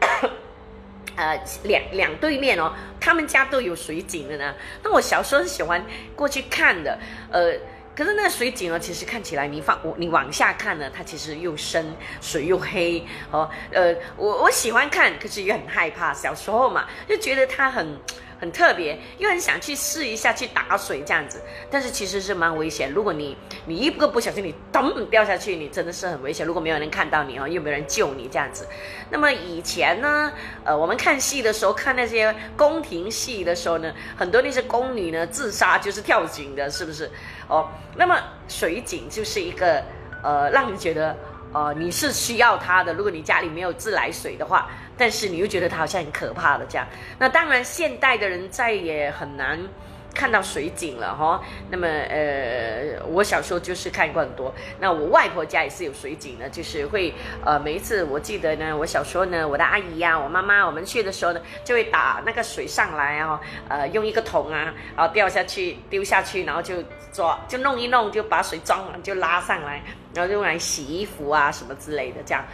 [1.16, 4.54] 呃，两两对面哦，他们家都有水井的呢。
[4.82, 5.84] 那我小时候是喜欢
[6.16, 6.98] 过去看的，
[7.30, 7.52] 呃，
[7.94, 17.94] 可是那水井呢，其实看起来你放你往下看呢，它其实又深，水又黑哦，呃，我我喜欢看，可是也很害怕，小时候嘛，就觉得它很。
[18.44, 21.40] 很特别，又很想去试一下去打水这样子，
[21.70, 22.92] 但是其实是蛮危险。
[22.92, 23.34] 如果你
[23.64, 26.46] 你一个不小心，你咚掉下去，你真的是很危险。
[26.46, 28.68] 如果没有人看到你哦，又没有人救你这样子。
[29.08, 30.30] 那么以前呢，
[30.62, 37.10] 呃，我们看戏的时候，看那些宫廷戏的时候呢，很多那些宫女呢自杀就是跳井的，是不是？
[37.48, 37.66] 哦，
[37.96, 38.14] 那么
[38.46, 39.82] 水井就是一个
[40.22, 41.16] 呃，让你觉得。
[41.54, 42.92] 呃，你是需要它的。
[42.92, 46.86] 如果你家里没有自来水的话，但是你又觉得它好像很可怕的这样。
[47.18, 49.58] 那当然，现代的人再也很难。
[50.16, 54.54] 看到水井了哈，那么呃，我小时候就是看过很多。
[54.78, 57.12] 那我外婆家也是有水井的，就是会
[57.44, 66.76] 呃，每一次我记得呢，我小时候呢，我的阿姨呀，我妈妈，我们去的时候呢，就会打那个水上来啊，呃，用一个桶啊，然后掉下去，丢下去，然后就
[67.12, 69.82] 抓，就弄一弄，就把水装满，就拉上来，
[70.14, 72.44] 然后用来洗衣服啊什么之类的这样，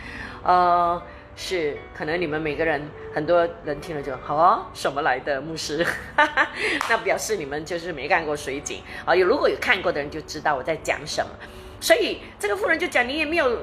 [0.42, 1.02] 呃。
[1.36, 2.82] 是，可能你们每个人
[3.14, 5.86] 很多人听了就好哦，什么来的牧师？
[6.88, 9.14] 那表示你们就是没干过水井啊。
[9.14, 11.30] 有如果有看过的人就知道我在讲什么。
[11.80, 13.58] 所以这个妇人就讲，你也没有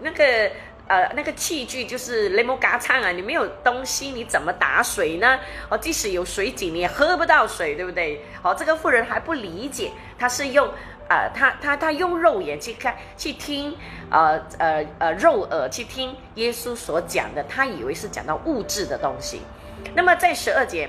[0.00, 0.50] 那个
[0.88, 5.38] 呃那个器具，就是雷摩嘎唱啊，你没有东西，你怎么打水呢？
[5.68, 8.20] 哦，即使有水井，你也喝不到水，对不对？
[8.42, 10.68] 好，这个妇人还不理解，他是用。
[11.10, 13.76] 啊，他他他用肉眼去看去听，
[14.10, 19.42] 呃呃呃，肉耳去听耶稣所讲的，他以为是讲到物质的东西。
[19.92, 20.88] 那么在十二节。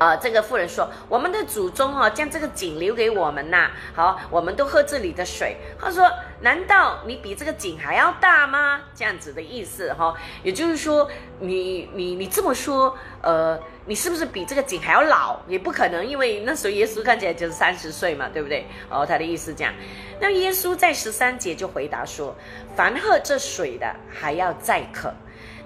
[0.00, 3.70] 啊，这个妇人说：“我们的祖宗哈，将这个井留给我们呐。
[3.94, 11.06] 好，我们都喝这里的水。”他说：“难道你比这个井还要大吗？”这样子的意思哈，也就是说，
[11.38, 15.38] 你你你这么说，呃，你是不是比这个井还要老？
[15.46, 18.66] 也不可能，因为那时候耶稣看起来就是三十岁嘛，对不对？
[18.88, 19.70] 哦，他的意思讲，
[20.18, 22.34] 那耶稣在十三节就回答说
[22.74, 25.12] ：“凡喝这水的，还要再渴。”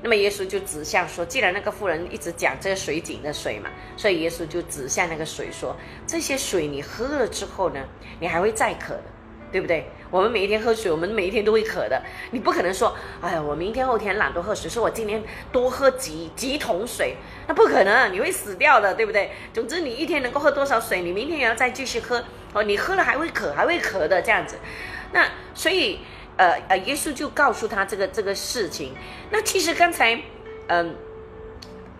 [0.05, 5.75] 那么耶稣就指向说，既然那个妇人一直讲这个水井的水嘛，所以耶稣就指向那个水说，
[6.07, 7.81] 这些水你喝了之后呢，
[8.21, 9.05] 你还会再渴的，
[9.51, 9.87] 对不对？
[10.11, 12.03] 我们每一天喝水，我们每一天都会渴的，
[12.33, 19.31] 你不可能说，哎呀，我明天后天懒得喝水，说我今天多喝几几桶水，那不可能，你会死掉的，对不对？
[19.55, 24.59] 总之，你一天能够喝多少水，你明天也要再继续喝哦，你喝了还会渴，还会渴的这样子，
[25.15, 26.01] 那所以。
[26.37, 28.95] 呃呃，耶稣就告诉他这个这个事情。
[29.31, 30.21] 那其实刚才，
[30.69, 30.95] 嗯。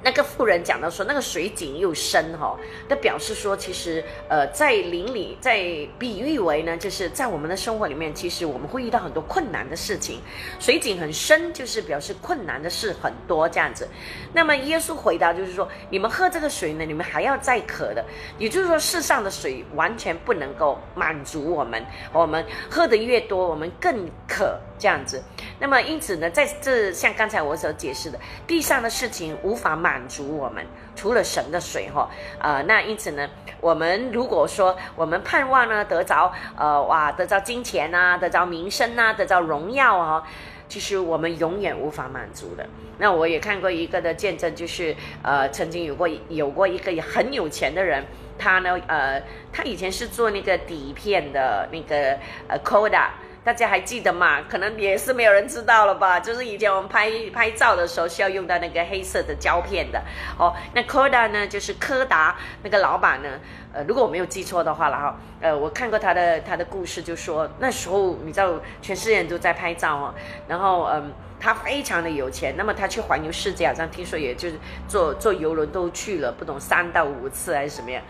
[0.05, 2.55] 那个妇人讲到说，那个水井又深哈，
[2.87, 5.65] 那表示说，其实呃，在林里，在
[5.99, 10.21] 比喻为呢，就是在我们的生活里面，其实我们会遇到很多困难的事情。
[10.61, 13.89] 水井很深，就是表示困难的事很多这样子。
[14.35, 18.05] 那么耶稣回答就是说，你们喝这个水呢，你们还要再渴的，
[18.39, 21.83] 也就是说，世上的水完全不能够满足我们，
[22.13, 24.61] 我们喝的越多，我们更渴。
[24.77, 25.23] 这样子。
[25.65, 30.63] 那么因此呢，在这像刚才我所解释的，地上的事情无法满足我们，
[30.95, 32.07] 除了神的水哈，
[32.39, 33.27] 呃，那因此呢，
[33.63, 40.23] 我们如果说我们盼望呢得着呃哇得着金钱呐，得着名声呐，得着荣耀啊。
[40.69, 42.67] 其实我们永远无法满足的。
[42.99, 48.05] 那我也看过一个的见证，就是呃，曾经有过有过一个很有钱的人，
[48.39, 49.19] 他呢，呃，
[49.51, 53.09] 他以前是做那个底片的那个呃 Koda。
[53.45, 54.41] 大家还记得吗？
[54.49, 56.19] 可能也是没有人知道了吧。
[56.19, 60.03] 就是以前我们拍拍照的时候，需要用到那个黑色的胶片的。
[60.39, 63.29] 哦，那 Koda 呢，就是柯达那个老板呢。
[63.75, 70.15] 呃，如果我没有记错的话了哈，呃，我看过他的他的故事，就说那时候你知道，全世界人都在拍照哦。
[70.49, 72.55] 然后嗯，他非常的有钱。
[72.57, 74.55] 那么他去环游世界，好像听说也就是
[74.89, 78.03] 坐坐游轮都去了，不懂三到五次还是什么样。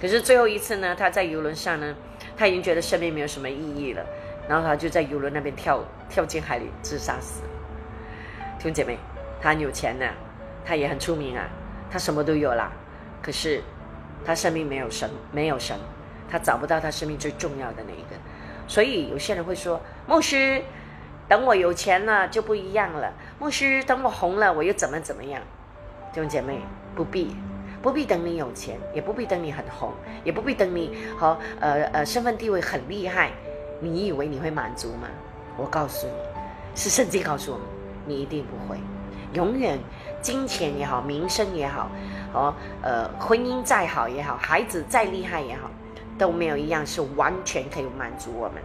[0.00, 1.94] 可是最后一次呢，他在游轮上呢，
[2.36, 4.04] 他已经觉得生命没有什么意义了。
[4.50, 7.40] 然后他就在游轮那边跳跳进海里自杀死。
[8.58, 8.98] 弟兄姐妹，
[9.40, 10.04] 他很有钱呢，
[10.64, 11.48] 他也很出名啊，
[11.88, 12.72] 他什么都有啦。
[13.22, 13.62] 可是
[14.24, 15.78] 他生命没有神，没有神，
[16.28, 18.16] 他找不到他生命最重要的那一个。
[18.66, 20.60] 所以有些人会说：“牧师，
[21.28, 25.40] 等我有钱了就不一样了。”牧师，等我红了我又怎么怎么样？
[26.12, 26.58] 弟兄姐妹，
[26.96, 27.36] 不必，
[27.80, 29.92] 不必等你有钱，也不必等你很红，
[30.24, 33.30] 也不必等你和呃呃身份地位很厉害。
[33.80, 35.08] 你以为你会满足吗？
[35.56, 36.12] 我告诉你，
[36.74, 37.66] 是圣经告诉我们，
[38.06, 38.78] 你一定不会。
[39.34, 39.78] 永远，
[40.20, 41.88] 金钱也好，名声也好，
[42.32, 45.70] 哦，呃，婚姻再好也好，孩子再厉害也好，
[46.18, 48.62] 都没有一样是完全可以满足我们。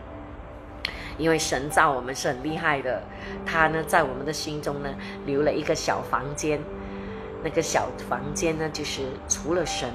[1.17, 3.01] 因为神造我们是很厉害的，
[3.45, 4.89] 他呢在我们的心中呢
[5.25, 6.59] 留了一个小房间，
[7.43, 9.89] 那个小房间呢就是除了神，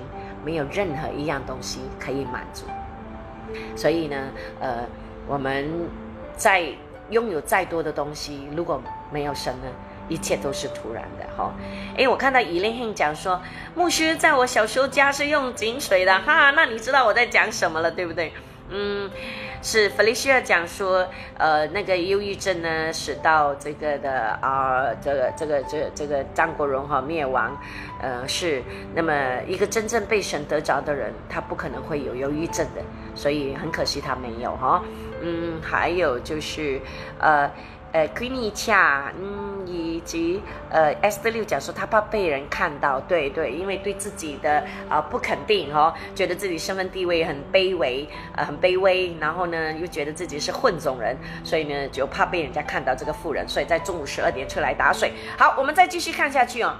[0.44, 2.64] 没有任何一样东西可以满足。
[3.76, 4.16] 所以呢，
[4.60, 4.84] 呃。
[5.30, 5.70] 我们
[6.36, 6.64] 在
[7.10, 9.68] 拥有再多的东西，如果没有神呢，
[10.08, 11.54] 一切都是突然的哈。
[11.96, 13.40] 哎，我看到伊莲亨讲说，
[13.76, 18.32] 牧师在我小时候家是用井水的哈，那你知道我在讲什么了，对不对？
[18.72, 19.10] 嗯，
[19.62, 21.06] 是弗利希尔讲说，
[21.38, 27.56] 呃，那个忧郁症呢，使到这个的啊，这个这个这这个张国荣哈灭亡，
[28.00, 28.62] 呃，是
[28.94, 29.12] 那么
[29.46, 32.80] 一个真正被神得着的人，他不可能会有忧郁症的，
[33.16, 34.82] 所以很可惜他没有哈。
[35.20, 36.80] 嗯，还有就是，
[37.18, 37.50] 呃，
[37.92, 40.40] 呃，Queenie 恰，嗯，以及
[40.70, 55.12] 呃，S 六讲说他怕被人看到，对对，因为对自己的啊不肯定哦，觉得自己身份地位很卑微，呃，很卑微，然后呢又觉得自己是混种人，所以呢就怕被人家看到这个富人，所以在中午十二点出来打水。
[55.36, 56.76] 好，我们再继续看下去哦。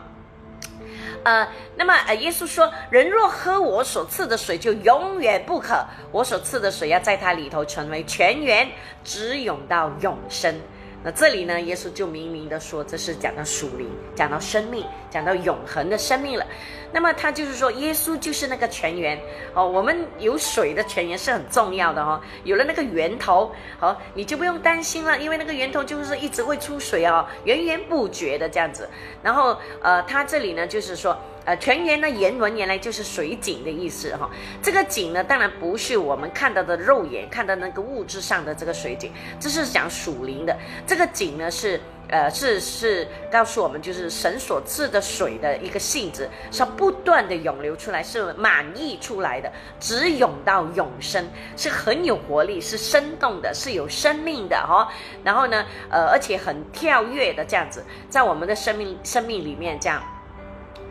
[1.23, 1.47] 呃，
[1.77, 5.85] 那么呃，耶稣说，人若喝我所赐的水，就永远不渴。
[6.11, 8.69] 我所赐的水要在它里头成为泉源，
[9.05, 10.55] 直涌到永生。
[11.03, 16.47] 那这里呢，耶稣就明明的说，这是讲到属灵，讲到生命，讲到永恒的生命了。
[16.93, 19.19] 那么他就是说，耶稣就是那个泉源
[19.55, 19.67] 哦。
[19.67, 28.89] 我们有水的泉源是很重要的哦，有了那个源头，好，你就不用担心了，因为那个源头就是一直会出水哦，源源不绝的这样子。
[29.23, 31.17] 然后呃，他这里呢，就是说。
[31.47, 34.29] 呃，泉源呢，原文原来就是水井的意思哈。
[34.61, 39.11] 这个井呢，当然不是我们看到的肉眼看到那个物质上的这个水井，
[39.41, 40.55] 这是讲属灵的。
[40.87, 41.81] 这个井呢，是
[42.11, 51.25] 呃是是告诉我们，就是神所赐的水的一个性质，是不断的涌流出来，是满溢出来的，直涌到永生，
[51.57, 54.93] 是很有活力，是生动的，是有生命的哈。
[55.23, 60.03] 然后呢，呃，而且很跳跃的这样子，在我们的生命生命里面这样。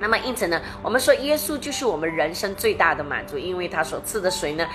[0.01, 4.65] 那么因此呢，我们说耶稣就是我们人生最大的满足，因为他所赐的水呢，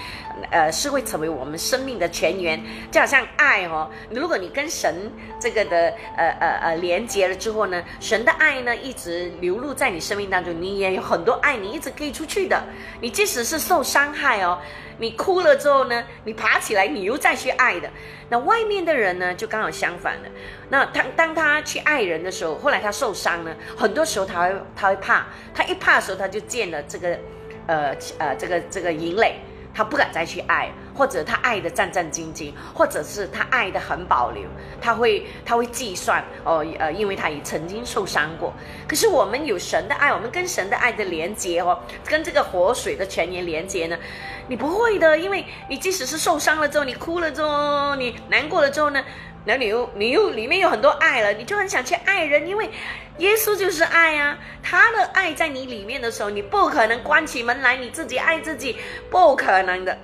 [0.51, 2.61] 呃，是会成为我们生命的泉源，
[2.91, 3.91] 就好像爱哦。
[4.11, 5.11] 如果你跟神
[5.41, 12.63] 这个的呃呃呃连接了之后呢，神的爱呢一直流露在你生命当中，你也有很多爱，你一直可以出去的。
[13.01, 14.59] 你即使是受伤害哦。
[14.97, 17.91] 你哭了之后呢，你爬起来，你又再去爱的。
[18.29, 20.29] 那外面的人呢，就刚好相反了。
[20.69, 27.19] 那他当他去爱人的时候，后来他受伤呢，很多时候他会他会怕，他一怕的时候，他就见了这个，
[27.67, 29.41] 呃呃，这个这个营垒。
[29.75, 34.45] 他不敢再去爱，或者他爱的战战兢兢，或者是他爱的很保留，
[34.81, 38.53] 他会他会计算哦，呃，因为他也曾经受伤过。
[38.87, 43.99] 可是我们有神的爱，我们跟神的爱的连接哦，跟这个活水的泉源连接呢，
[44.47, 49.03] 你不会的，因为你即使是受伤了之后，你哭了之后，你难过了之后呢？
[49.47, 52.71] 那你又你又里面有很多爱了，你就很想去爱人，因为
[53.19, 58.77] 耶稣就是爱啊，他的爱在你里面的时候，你不可能关起门来你自己爱自己，
[59.09, 59.97] 不可能的，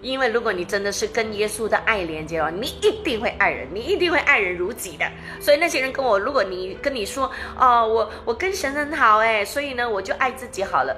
[0.00, 5.04] 因为如果你真的是跟耶稣的爱连接的话，你一定会爱人，你一定会爱人如己的。
[5.40, 10.96] 所以那些人跟我，如果你跟你说，哦，我我跟神很好，哎，所以呢，我就爱自己好了，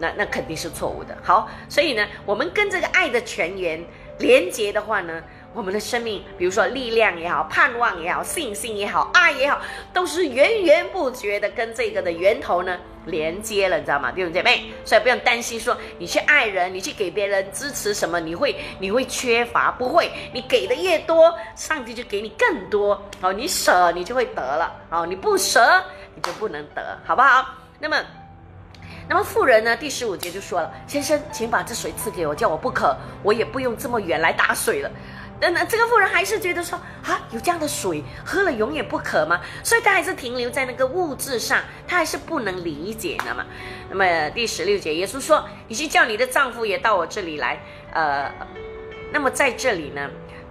[0.00, 1.16] 那那肯定是错误的。
[1.22, 3.80] 好，所以呢，我们跟这个爱的泉源
[4.18, 5.22] 连接的话呢。
[5.54, 9.60] 我们的生命，比如说力量也好，盼望也好，信心也好，爱也好，
[9.92, 14.72] 都是源源不绝的跟这个的源头呢连接了，你知道吗，弟兄姐妹？
[14.84, 19.70] 所以不用担心说你去爱人，你去给别人支持什么，你会你会缺乏？
[19.72, 23.02] 不会，你给的越多，上帝就给你更多。
[23.20, 25.60] 哦，你舍你就会得了，哦，你不舍
[26.14, 27.44] 你就不能得，好不好？
[27.78, 27.96] 那么，
[29.08, 29.76] 那么富人呢？
[29.76, 34.90] 第十五节就说了，先生，请把这水赐给我，叫我不渴，我也不用这么远来打水了。
[35.50, 39.40] 那这个妇人还是觉得说啊，有这样的水喝了永远不渴吗？
[39.64, 43.44] 所以她还是停留在那个物质上，她还是不能理解的嘛。
[43.90, 47.60] 那么第十六节，耶稣说：“你去叫你的丈夫也到我这里来。”
[47.92, 48.32] 呃，
[49.12, 50.08] 那么在这里呢？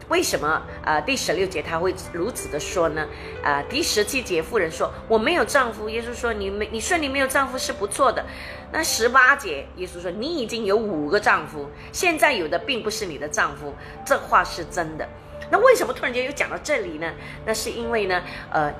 [0.08, 3.08] 为什么呃第十六节他会如此的说呢？
[3.44, 8.26] 啊，第十七节妇人说我没有丈夫，耶稣说你没你说你没有丈夫是不错的。
[8.72, 13.74] 那十八节耶稣说你已经有五个丈夫，现在有的并不是你的丈夫，
[14.06, 15.08] 这话是真的。
[15.50, 17.12] 那为什么突然间又讲到这里呢？
[17.46, 18.22] 那是因为呢，
[18.52, 18.74] 呃，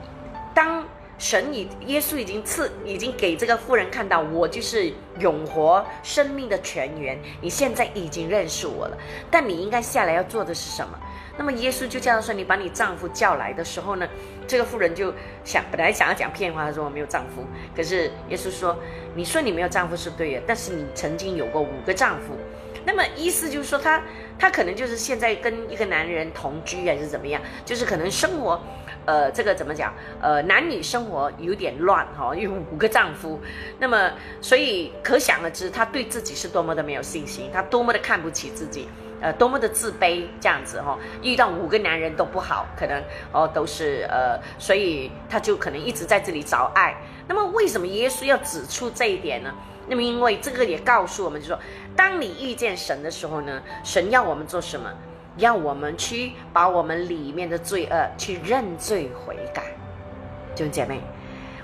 [0.54, 0.84] 当。
[1.24, 7.16] 神已，耶稣已经赐，已经给这个妇人看到，我就是永活生命的泉源。
[7.40, 8.98] 你现在已经认识我了，
[9.30, 11.00] 但你应该下来要做的是什么？
[11.38, 14.08] 那么耶稣就叫他说：“你把你丈夫叫来的时候呢，
[14.48, 15.14] 这个妇人就
[15.44, 17.46] 想，本来想要讲骗话，她说我没有丈夫。
[17.76, 18.78] 可是耶稣说：
[19.16, 22.38] 你说你没有丈夫是对的，但是你曾经有过五个丈夫。
[22.84, 24.02] 那么意思就是说，他
[24.40, 28.62] 他可能就是现在跟一个男人同居还是怎么样，就是可能生活。”
[29.04, 29.92] 呃，这个怎么讲？
[30.22, 33.42] 呃，男女生活有点乱哈，有五个丈夫，
[33.80, 34.12] 那么
[34.42, 38.88] 所以可想而知，她对自己是多么的没有信心，她多么的看不起自己，
[39.22, 40.98] 呃，多么的自卑这样子哈。
[41.22, 43.02] 遇到五个男人都不好，可能
[43.32, 46.96] 哦都是呃，所以他就可能一直在这里找爱。
[47.28, 49.54] 那么为什么耶稣要指出这一点呢？
[49.88, 51.60] 那么因为这个也告诉我们，就说
[51.96, 54.92] 当你遇见神的时候呢，神要我们做什么？
[55.38, 59.64] 要我们去把我们里面的罪恶去认罪悔改，
[60.54, 61.00] 弟兄姐妹，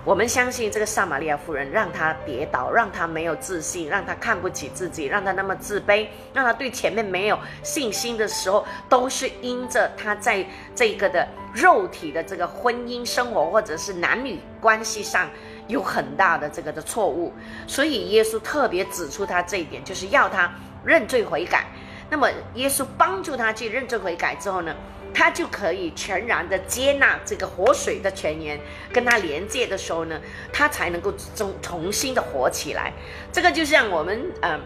[0.07, 15.29] 我们相信这个撒玛利亚夫人让她跌倒，让她没有自信，让她看不起自己，让她那么自卑，让她对前面没有信心的时候，都是因着她在这个的肉体的这个婚姻生活或者是男女关系上
[15.67, 17.33] 有很大的这个的错误，
[17.67, 20.49] 所以耶稣特别指出她这一点，就是要她
[20.85, 21.65] 认罪悔改。
[22.09, 24.73] 那么，耶稣帮助他去认罪悔改之后呢，
[25.17, 28.59] 他就可以全然的接纳这个活水的泉源，
[28.93, 30.21] 跟他连接的时候呢，
[30.53, 32.93] 他才能够重重新的活起来。
[33.31, 34.61] 这个就像我们嗯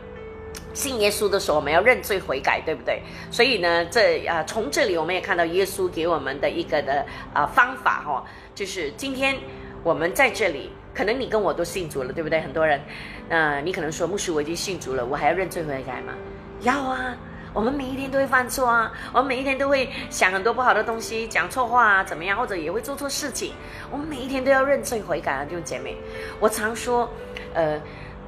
[0.74, 3.02] 信耶稣的时候，我们要认罪悔改，对不对？
[3.32, 9.38] 所以呢，这啊从这里我们也看到耶稣给我们的一个的啊方法哈，就是今天
[9.84, 12.42] 我们在这里，可能你跟我都信主了，对不对？
[12.42, 12.82] 很多人，
[13.30, 16.14] 那你可能说牧师我已经信主了，我还要认罪悔改吗？
[16.60, 17.16] 要啊。
[17.54, 23.54] 我们每一天都会犯错啊，我们每一天都会想很多不好的东西，讲错话啊，怎么样，或者也会做错事情。
[23.92, 25.98] 我们每一天都要认罪悔改啊，弟兄姐妹。
[26.40, 27.10] 我常说，
[27.54, 27.78] 呃，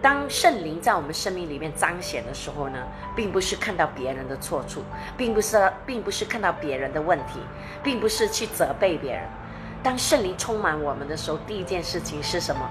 [0.02, 2.80] 当圣灵在我们生命里面彰显的时候呢，
[3.16, 4.84] 并不是看到别人的错处，
[5.16, 7.40] 并不是，并不是看到别人的问题，
[7.82, 9.24] 并不是去责备别人。
[9.82, 12.70] 当圣灵充满我们的时候，第一件事情是什么？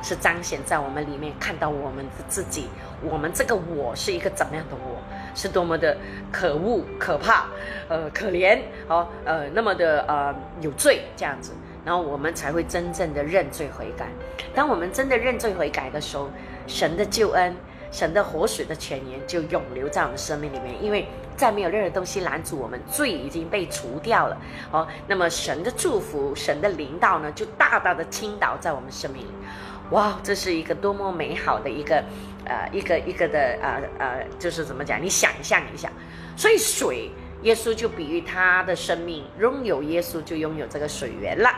[0.00, 2.68] 是彰显在我们里面，看到我们的自己，
[3.02, 5.02] 我们这个我是一个怎么样的我，
[5.34, 5.96] 是多么的
[6.32, 7.46] 可恶、可怕，
[7.88, 11.52] 呃，可怜，好，呃，那么的呃有罪这样子，
[11.84, 14.08] 然后我们才会真正的认罪悔改。
[14.54, 16.28] 当我们真的认罪悔改的时候，
[16.66, 17.56] 神的救恩、
[17.90, 21.06] 神的活水的泉源就永留在我们生命里面，因为
[21.36, 24.36] 再没有任何东西拦阻我们，罪已经被除掉了。
[24.70, 29.30] 好，那么神的祝福、神的领导呢，就大大的倾倒在我们生命里。
[29.90, 32.04] 哇，这是一个多么美好的一个，
[32.44, 35.02] 呃，一个一个的，呃呃，就是怎么讲？
[35.02, 35.90] 你想象一下，
[36.36, 37.10] 所以水，
[37.42, 41.50] 耶稣就比喻他的生命，拥有耶稣就拥有这个水源了。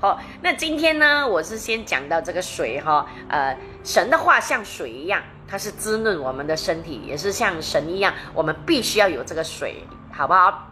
[0.00, 9.82] 好，那今天呢，我是先讲到这个水哈，呃，神的话像水一样，它是滋润我们的身体，也是像神一样，我们必须要有这个水，
[10.12, 10.68] 好不好？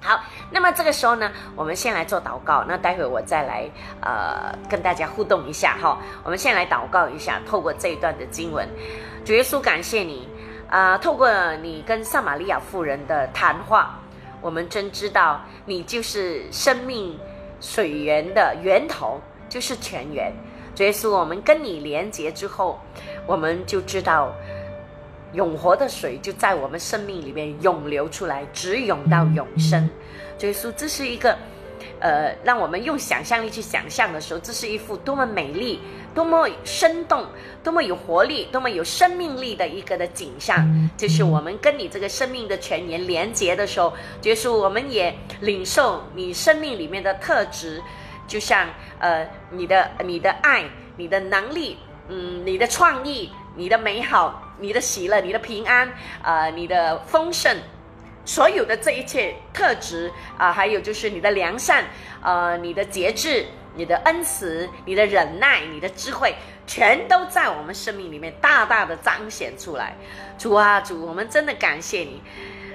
[0.00, 2.64] 好，那么这个时候呢，我们先来做祷告。
[2.68, 3.68] 那待会我再来
[4.00, 5.98] 呃跟大家互动一下哈。
[6.22, 8.68] 我们先来祷告一下，透过这一段的经文，
[9.24, 10.28] 主耶稣感谢你
[10.68, 13.98] 啊，透过你跟撒玛利亚妇人的谈话，
[14.40, 17.18] 我们真知道你就是生命
[17.60, 20.32] 水源的源头，就是泉源。
[20.74, 22.78] 主耶稣，我们跟你连接之后，
[23.26, 24.32] 我们就知道
[25.32, 29.88] 永活的水就在我们生命里面涌流出来，直涌到永生。
[30.40, 31.36] 耶稣，这是一个，
[32.00, 35.80] 呃，让我们用想象力去想象的时候，这是一幅多么美丽、
[36.14, 37.26] 多么生动、
[37.64, 40.90] 多么有活力、多么有生命力的一个的景象。
[40.96, 43.92] 就是我们跟你这个生命的全年连接的时候，
[44.24, 47.82] 耶稣，我们也领受你生命里面的特质，
[48.28, 48.68] 就像
[48.98, 50.64] 呃，你的、你的爱、
[50.96, 51.78] 你的能力，
[52.08, 54.42] 嗯，你的创意、你的美好。
[54.58, 55.86] 你的喜乐，你的平安，
[56.22, 57.54] 呃，你的丰盛，
[58.26, 61.84] 所有的这一切特质啊，还有就是你的良善，
[62.20, 63.46] 呃，你的节制，
[63.76, 66.34] 你的恩慈，你的忍耐，你的智慧，
[66.66, 69.96] 全都在我们生命里面大大的彰显出来。
[70.36, 72.20] 主啊，主，我们真的感谢你，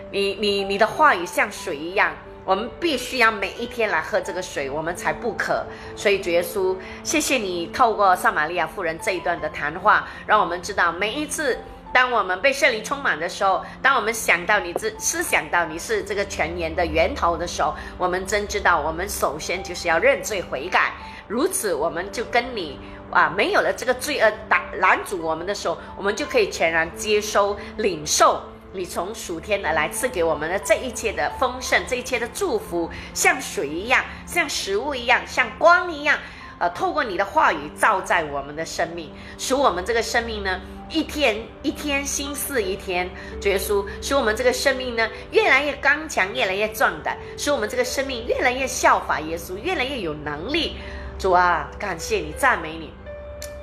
[0.10, 2.16] 你你你的话语像水一样。
[2.44, 5.64] 我们必须要每一天来喝这个水，我们才不渴。
[5.96, 11.60] 所以主耶稣，谢谢你透过撒玛利亚妇人这一段的谈话，让我们知道每一次
[11.94, 20.94] 当我们被圣灵充满的时候，当我们想到你这思想到你是这个全年的源头的时候，我们真知道我们首先就是要认罪悔改。
[21.28, 22.80] 如此，我们就跟你
[23.10, 28.42] 啊没有了这个罪恶打拦阻我们的时候，我们就可以全然接收领受。
[28.74, 36.18] 你从属天而来赐给我们的这一切的丰盛，这一切的祝福，像水一样，像食物一样，像光一样，
[36.62, 39.10] 呃，透过你的话语照在我们的生命，
[39.40, 43.10] 使我们这个生命呢，一天一天心似一天。
[43.42, 50.76] 耶稣，使我们这个生命呢，越来越刚强，越来越壮胆，使我们这个生命越来越效法耶稣，越来越有能力。
[51.18, 52.94] 主啊，感谢你，赞美你。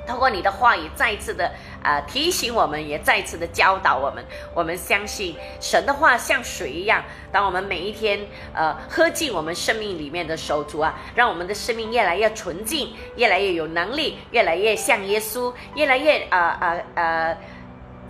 [0.04, 1.52] 透过你的话语，再一次的
[1.82, 4.24] 啊提醒我们，也再次的教导我们。
[4.54, 7.02] 我们相信神的话像水一样，
[7.32, 8.20] 当我们每一天
[8.54, 17.36] 呃喝进我们生命里面的手足啊，让我们的生命越来越纯净，越来越有能力，越来越像耶稣，越来越啊啊啊。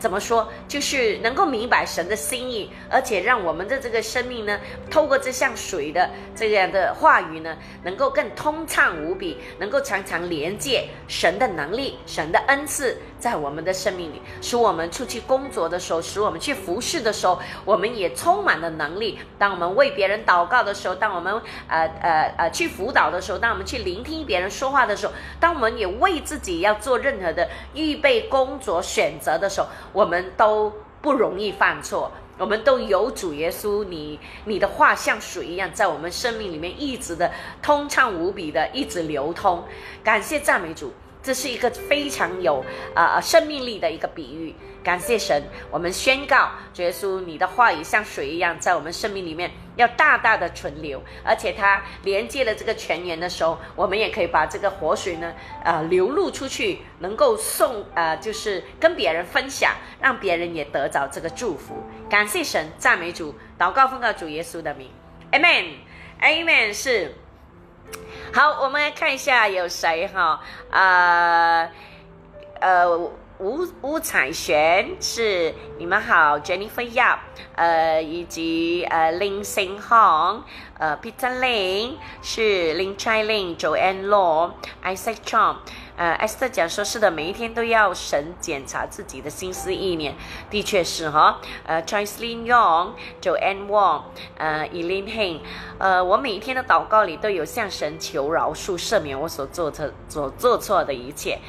[0.00, 0.48] 怎么说？
[0.68, 4.56] 就是能够明白神的心意，而且让我们的这个生命呢，
[4.88, 19.18] 透过这像水的这样的话语呢，能够更通畅无比，能够常常连接神的能力、神的恩赐在我们的生命里，使我们出去工作的时候，使我们去服侍的时候，我们也充满了能力。
[19.38, 21.34] 当我们为别人祷告的时候，当我们
[21.68, 29.68] 呃呃呃去辅导的时候，当我们去聆听别人说话的时候，当我们也为自己要做任何的预备工作选择的时候。
[29.92, 39.64] 我们都不容易犯错，我们都有主耶稣，你你的话像水一样，在我们生命里面一直的通畅无比的一直流通。
[40.04, 40.92] 感谢赞美主。
[41.28, 42.64] 这是一个非常有
[42.94, 61.84] 啊生命力的一个比喻，感谢神，我们宣告，耶稣，你的话语像水一样，在我们生命里面要大大的存留，而且它连接了这个泉源的时候，我们也可以把这个活水呢，呃，流露出去，能够送啊，就是跟别人分享，让别人也得着这个祝福。
[62.08, 64.88] 感谢神，赞美主，祷告奉告主耶稣的名
[65.32, 67.14] ，Amen，Amen 是。
[68.30, 70.40] 好，我们来看一下有谁哈？
[70.70, 71.70] 呃
[72.60, 72.98] 呃，
[73.38, 77.18] 吴吴彩璇是你们好，Jennifer Yap，
[77.54, 80.44] 呃，以及呃林星航，
[80.78, 85.56] 呃，Peter Lin 是林 Chai Lin，Joanne Law，Isaac Chong。
[85.98, 90.14] 呃艾斯特讲说是的，每一天都要神检查自己的心思意念，
[90.48, 91.40] 的确是哈。
[91.66, 94.02] 呃 t r a n s l i n Yong，Joanne Wong，
[94.36, 95.40] 呃，Eileen Hing，
[95.78, 101.40] 呃，我每一天的祷告里都有向神求饶恕、赦免我所做的、所做错的一切。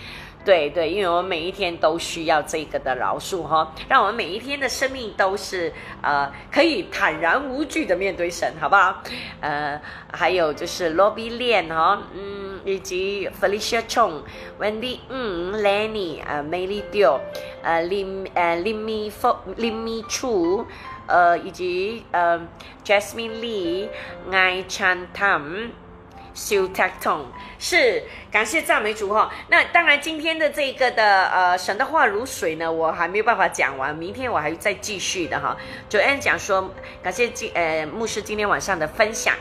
[0.46, 5.72] 对对，因为我们每一天都需要这个的饶恕哈，让我们每一天的生命都是
[6.02, 9.04] 呃可以坦然无惧的面对神，好不好？
[9.42, 9.80] 呃，
[10.12, 14.22] 还有就是 Lobby Lian 哈，嗯，以及 Felicia Chong、
[14.60, 17.20] Wendy 嗯、Lenny 呃、Melly Dio
[17.62, 20.66] 呃、Lim 呃 Limmy For Limmy Chu
[21.06, 22.40] 呃以及呃
[22.86, 23.90] Jasmine Lee、
[24.32, 25.72] Ngai Chan Tam。
[26.40, 27.26] 修泰通
[27.60, 29.30] 是感谢赞美主哈。
[29.50, 35.58] 那当然，今天的这个的呃神的话如水呢，我还没有办法讲完，明天我还再继续的哈。
[35.90, 36.74] 主安讲说，
[37.04, 39.36] 感谢今呃牧师今天晚上的分享。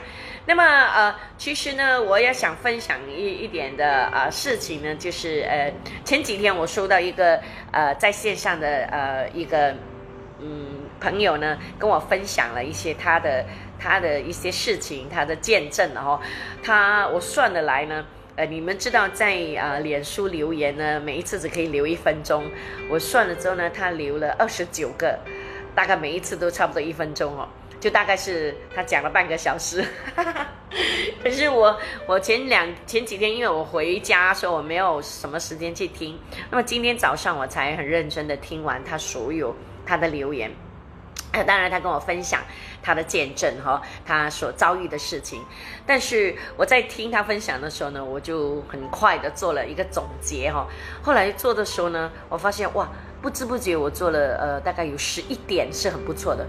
[0.45, 5.73] 那么呃，其实呢，我也想分享一一点的呃事情呢，就是呃
[6.05, 7.41] 前几天我收到一个
[7.71, 9.73] 呃在线上的呃一个
[10.41, 10.67] 嗯
[11.01, 13.45] 朋友呢跟我分享了一些他的。
[13.81, 16.21] 他的一些事情，他的见证，哦
[16.65, 22.45] 他我算得来呢，呃，你们知道在啊脸书留言呢，每一次只可以留一分钟，
[22.91, 25.17] 我算了之后呢，他留了二十九个，
[25.77, 29.85] 大概每一次都差不多一分钟哦，就大概是他讲了半个小时。
[31.23, 31.79] 可是我
[32.09, 36.19] 我前两前几天因为我回家，所以我没有什么时间去听，
[36.51, 39.55] 那么今天早上我才很认真的听完他所有。
[39.89, 40.53] 他的留言。
[41.33, 42.43] 呃，当然他跟我分享
[42.83, 45.43] 他的见证哈，他所遭遇的事情。
[45.87, 50.67] 但是我在听他分享的时候呢，我就很快的做了一个总结哈。
[51.03, 52.89] 后来做的时候呢，我发现哇。
[53.21, 56.47] 不知不觉，我做了呃，大概有十一点，是很不错的。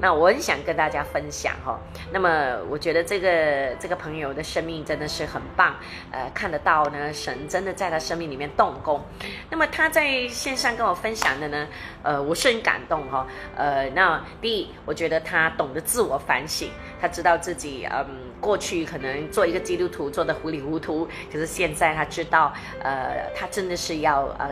[0.00, 1.78] 那我很想跟大家分享哈。
[2.12, 5.74] 那么我觉得这个这个朋友的生命真的是很棒，
[6.10, 9.02] 呃，看得到呢，神真的在他生命里面动工。
[9.50, 11.66] 那么他在线上跟我分享的呢，
[12.02, 13.26] 呃，我是很感动哈。
[13.56, 16.70] 呃，那第一，我觉得他懂得自我反省，
[17.00, 18.06] 他知道自己嗯，
[18.40, 24.50] 过去可能做一个基督徒做的糊里糊涂，可是现在他知道，呃，他真的是要呃。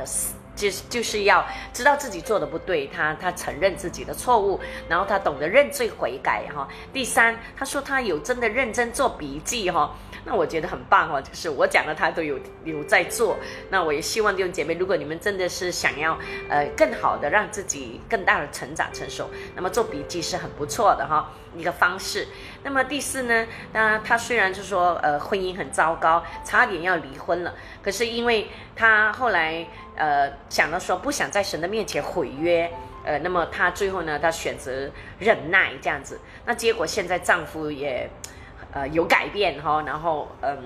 [0.57, 6.67] 就是就是要知道自己做的不对，他他承认自己的错误，然后他懂得认罪悔改哈。
[6.93, 9.95] 第三，他说他有真的认真做笔记哈，
[10.27, 13.39] 那我觉得很棒哦，就是我讲的他都有有在做。
[13.71, 16.19] 那我也希望弟兄姐妹，如果你们真的是想要
[16.51, 21.33] 呃更好的让自己更大的成长成熟，那么做笔记是很不错的哈。
[21.57, 22.29] 一个方式。
[22.65, 23.47] 那么第四呢？
[23.73, 27.55] 那他虽然就说，呃，婚姻很糟糕，差点要离婚了。
[27.83, 29.67] 可是因为他后来，
[29.97, 32.71] 呃，想到说不想在神的面前毁约，
[33.07, 36.21] 呃，那么他最后呢，他选择忍耐这样子。
[36.45, 38.07] 那结果现在丈夫也，
[38.77, 40.59] 呃，有改变哈，然后嗯。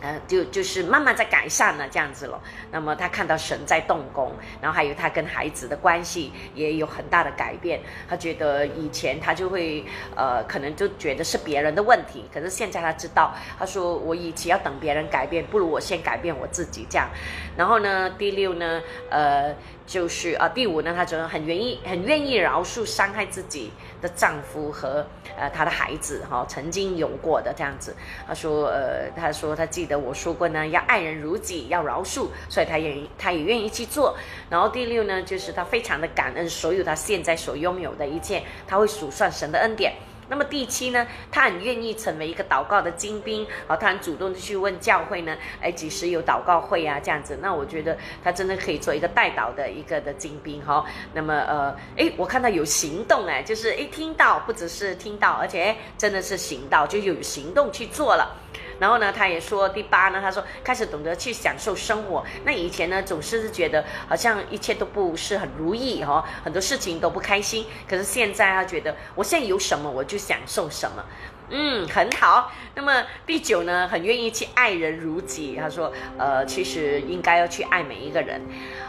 [0.00, 2.40] 呃，就就是慢慢在改善了这样子了。
[2.70, 7.80] 那么他看到神在动工，然后还有他跟孩子的关系也有很大的改变。
[8.08, 17.08] 他觉得以前他就会呃，可能就觉得是别人的问题，可是现在他知道，他说我与其要等别人改变，不如我先改变我自己这样。
[17.56, 19.52] 然后呢，第六呢，呃。
[19.88, 23.70] 就是啊，第五呢，她觉得很愿意，很愿意饶恕伤害自己
[24.02, 27.96] 的丈夫和呃她的孩子哈，曾经有过的这样子。
[28.26, 34.14] 她说呃，她说她记得我说过呢，要爱人如己，要饶恕，所以她也她也愿意去做。
[34.50, 39.94] 然后第六呢，就是她非常的感恩所有她现在所拥有的一切，她会数算神的恩典。
[40.28, 47.00] 那么第七呢，他很愿意成为一个祷告的精兵，啊，他很主动的去问教会呢，哎，几时有祷告会啊？
[47.00, 50.84] 这样子，那我觉得他真的可以做一个带祷的一个的精兵哈。
[51.14, 58.36] 那么呃，哎，我看到有行动哎，就是哎听到不只是听到，而且哎真的是行道，就有行动去做了。
[58.78, 62.24] 然后呢，他也说第八呢，他说开始懂得去享受生活。
[62.44, 67.66] 那以前呢，总是觉得好像一切都不是很如意哈，很多事情都不开心。
[67.88, 71.04] 可是现在他觉得，我现在有什么我就享受什么。
[71.50, 72.52] 嗯，很好。
[72.74, 75.56] 那么第九呢，很愿意去爱人如己。
[75.56, 78.38] 他说，呃，其实应该要去爱每一个人，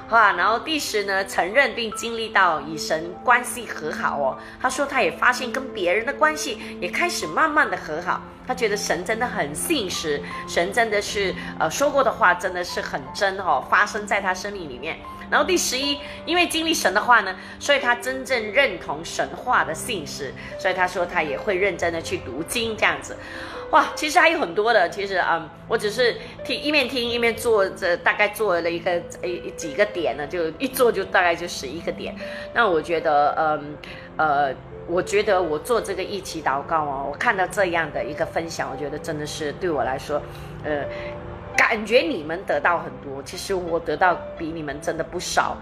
[0.10, 0.34] 好吧？
[0.34, 4.38] 然后第十呢，承认并经历到与神关系和好哦。
[4.62, 8.22] 他说，他也发现跟别人的关系也开始慢慢的和好。
[8.50, 14.98] 他觉得神真的很信实，神真的是呃说过的话真的是很真哦，发生在他生命里面。
[15.30, 23.16] 然后第十一，因为经历神的话呢，所以他真正认同神话的信实，所以他说他也会认真的去读经这样子。
[23.70, 32.16] 哇，其实还有很多的，其实啊，我只是听一面听一面做，这大概做了一个诶几个点呢，就一做就大概就十一个点。
[32.52, 33.78] 那我觉得，嗯
[34.18, 34.56] 呃。
[34.90, 40.20] 我觉得我做这个一起祷告哦，我看到这样的一个分享，我觉得真的是对我来说，
[40.64, 40.84] 呃，
[41.56, 45.56] 感觉你们得到很多，其实我得到比你们真的不少。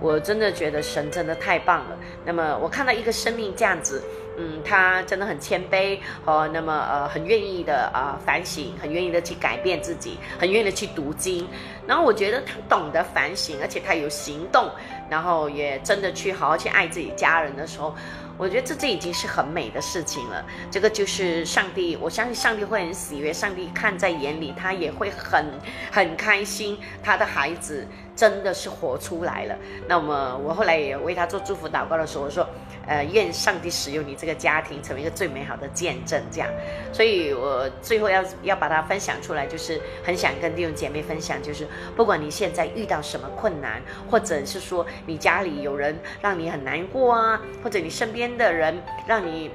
[0.00, 1.96] 我真的觉得神真的太棒了。
[2.26, 4.02] 那么我看到一个生命这样子，
[4.36, 11.46] 嗯，他真的很谦卑哦，那么呃，很愿意的啊反省，很愿意的去改变自己，很愿意的去读经。
[11.86, 14.70] 然后我觉得他懂得反省，而且他有行动，
[15.08, 17.94] 然后也真的去好好去爱自己家人的时候。
[18.36, 20.44] 我觉得这这已经是很美的事情了。
[20.68, 25.46] 这个就是上帝，我相信上帝会很喜悦，上帝看在眼里，他也会很
[25.92, 27.86] 很开心，他的孩子。
[28.16, 29.56] 真的是活出来了。
[29.88, 32.46] 那么我后来也为他做祝福祷告的时候，我说，
[32.86, 36.48] 呃，愿上帝使用你这个家庭成为一个最美好的见证，这样。
[36.92, 49.50] 所以我最后要要把它分享出来，就是很想跟弟兄姐妹分享，就是不管你现在遇到什么困难，或者是说你家里有人让你很难过啊，或者你身边的人让你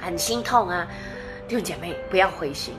[0.00, 0.86] 很心痛啊，
[1.46, 2.74] 弟兄姐妹不要灰心。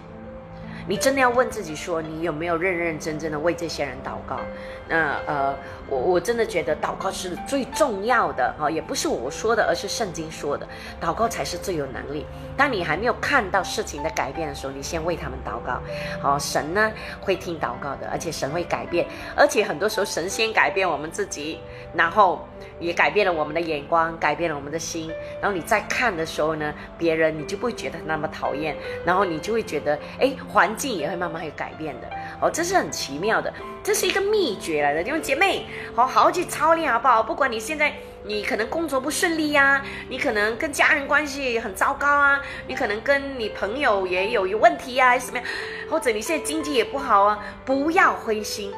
[0.90, 4.40] 你真的要问自己说，你有没有认认真真的为这些人祷告？
[4.88, 5.56] 那呃，
[5.88, 10.68] 我我真的觉得祷告是最重要的哈，也不是我说的，而是圣经说的，
[11.00, 12.26] 祷告才是最有能力。
[12.58, 15.80] 当你还没有看到事情的改变的时候，你先为他们祷告。
[16.20, 21.60] 好，神呢会听祷告的，而且神会改变，而且很多时候神先改变我们自己，
[21.94, 22.44] 然后
[22.80, 25.12] 也改变了我们的眼光，改变了我们的心。
[25.40, 28.76] 然后你在看的时候呢，别人你就不会觉得那么讨厌，
[29.06, 32.08] 然后你就会觉得，哎，环境也会慢慢会改变的。
[32.42, 33.54] 哦，这是很奇妙的，
[33.84, 35.04] 这是一个秘诀来的。
[35.04, 37.22] 因为姐妹，好好去操练好不好？
[37.22, 45.46] 不管你现在你可能工作不顺利呀，你可能跟家人关系很糟糕啊，你可能跟你朋友也有有问题呀，还是什么样？
[45.90, 48.74] 或者你现在经济也不好啊，不要灰心，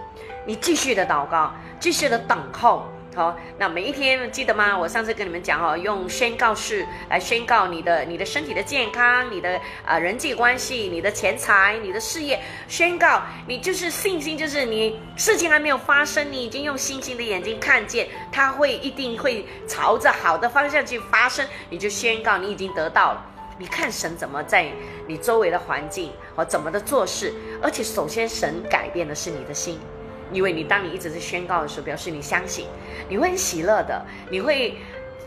[0.45, 2.91] 你继续的祷告，继续的等候。
[3.13, 4.77] 好，那每一天记得吗？
[4.77, 23.25] 我上次跟你们讲哦，用宣告式来宣告你的、你的身体的健康，你的啊人际关系，你的钱财，你的事业，宣告你就是信心，就是你事情还没有发生，你已经用星星的眼睛看见，它会一定会朝着好的方向去发生，你就宣告你已经得到了。
[23.57, 24.71] 你看神怎么在
[25.05, 29.77] 你周围的环境和怎么的做事，而且首先神改变的是你的心。
[30.31, 32.65] 因为你当你一直在宣告的时候，表示你相信，
[33.09, 34.75] 你会很喜乐的，你会，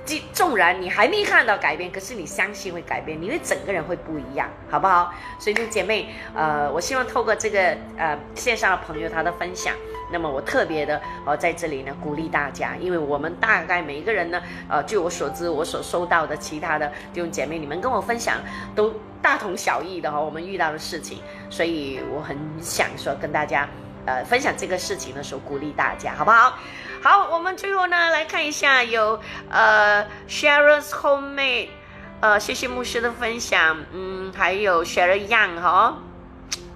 [0.05, 5.12] 即纵然你还没看到改变，可是你相信会改变，你会整个人会不一样，好不好？
[5.38, 9.74] 所以，姐妹，呃，我希望透过这个呃线上的朋友他的分享，
[10.12, 18.36] 那么我特别的呃在这里呢鼓励大家，因为我们大概每一个人呢，呃，据我所知，我所收到的其他的弟兄姐妹，你们跟我分享
[18.74, 18.92] 都
[19.22, 23.68] 大同小异的哈，我们遇到的事情，所以我很想说跟大家。
[24.07, 26.59] 呃，分享这个事情的时候，鼓励大家，好不好？
[27.02, 31.68] 好，我们最后呢，来看一下有呃，Sharon's Homemade，
[32.20, 35.98] 呃，谢谢牧师的分享，嗯，还有 Sharon Young 哈，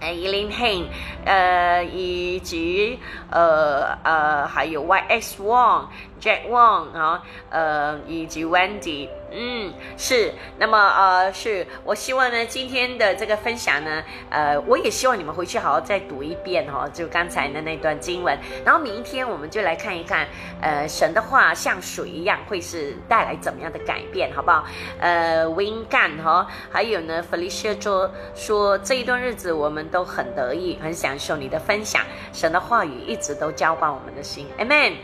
[0.00, 0.84] 哎，Eileen Han，
[1.24, 2.98] 呃，以及
[3.30, 5.86] 呃呃，还有 YX Wong
[6.20, 9.08] Jack Wong 哈，呃，以及 Wendy。
[9.30, 20.26] 嗯，是，那么呃，是我希望呢，今天的这个分享呢，呃，我也希望你们回去好好再读一遍哈，就刚才的那段经文，然后明天我们就来看一看，
[20.62, 24.64] 呃，神的话像水一样，会是带来怎么样的改变，好不好？
[24.98, 32.02] 呃，Win Gan 哈，还有呢，Felicia 说说这一段日子我们都很得意，很享受你的分享，
[32.32, 34.94] 神的话语一直都浇灌我们的心，Amen。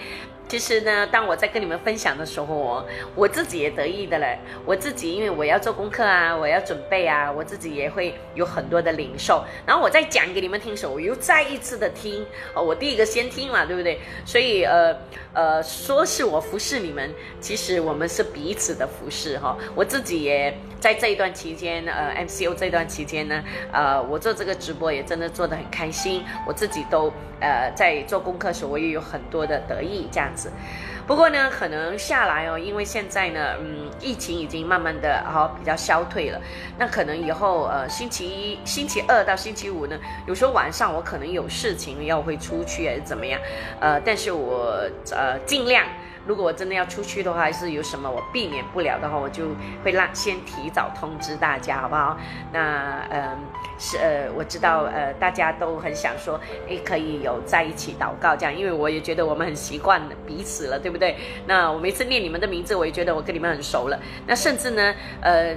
[0.46, 2.84] 其实呢，当我在跟你们分享的时候，
[3.14, 4.38] 我自己也得意的嘞。
[4.64, 9.42] 我自己因为我要做功课啊，我要准备啊，我自己也会有很多的领受。
[9.66, 12.24] 然后我再讲给你们听的时候，我又再一次的听
[12.54, 12.62] 哦。
[12.62, 13.98] 我第一个先听嘛，对不对？
[14.24, 14.94] 所以呃
[15.32, 19.56] 呃，说是我服侍你们，其实我们是彼此的服侍哈。
[19.74, 26.22] 我自己也在这一段期间，呃，MCO 这段期间呢，呃，我做这个直播也真的做得很开心。
[26.46, 27.10] 我自己都
[27.40, 30.52] 呃在做功课时，我也有很多的得意这样子。
[31.06, 36.38] 不过呢，可能下来哦，因为现在呢，嗯，疫情已经慢慢的哈比较消退了。
[36.78, 43.40] 那可能以后呃，星期一、星期二到星期五呢，有时候晚上我可能有事情要会出去还是怎么样，
[43.80, 45.86] 呃，但是我呃尽量。
[46.26, 49.48] 如果我真的要出去的话，还是有什么我避免不了的话，我就
[49.84, 52.16] 会让先提早通知大家，好不好？
[52.52, 53.38] 那嗯，
[53.78, 61.16] 是呃，我知道呃，大家都很想说，诶，可以有在一起祷告这样，因为我也觉得我们很习惯彼此了，对不对？
[61.46, 63.98] 那我每次念你们的名字，我也觉得我跟你们很熟了。
[64.26, 65.54] 那甚至呢，呃，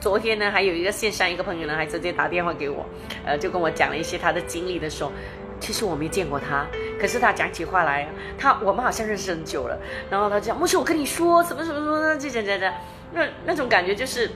[0.00, 2.86] 昨天呢，还有一个线上一个朋友呢，还直接打电话给我，
[3.24, 5.12] 呃，就跟我讲了一些他的经历的时候。
[5.60, 6.66] 其实我没见过他，
[7.00, 9.78] 可是他讲起话来，他我们好像认识很久了。
[10.10, 12.72] 然后他就，莫西，我跟你说，什么什么什么，就讲讲讲，
[13.12, 14.30] 那那种感觉就是。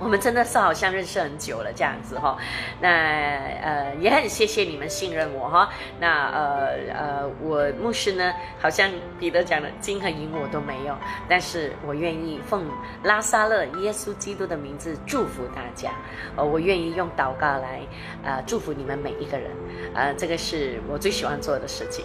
[0.00, 2.36] 我们真的是好像认识很久了这样子哈，
[2.80, 5.68] 那呃也很谢谢你们信任我哈，
[5.98, 8.88] 那呃呃我牧师呢，好像
[9.18, 10.96] 彼得讲的金和银我都没有，
[11.28, 12.64] 但是我愿意奉
[13.02, 15.90] 拉萨勒耶稣基督的名字祝福大家，
[16.36, 17.80] 呃我愿意用祷告来
[18.24, 19.50] 呃祝福你们每一个人，
[19.94, 22.04] 呃这个是我最喜欢做的事情。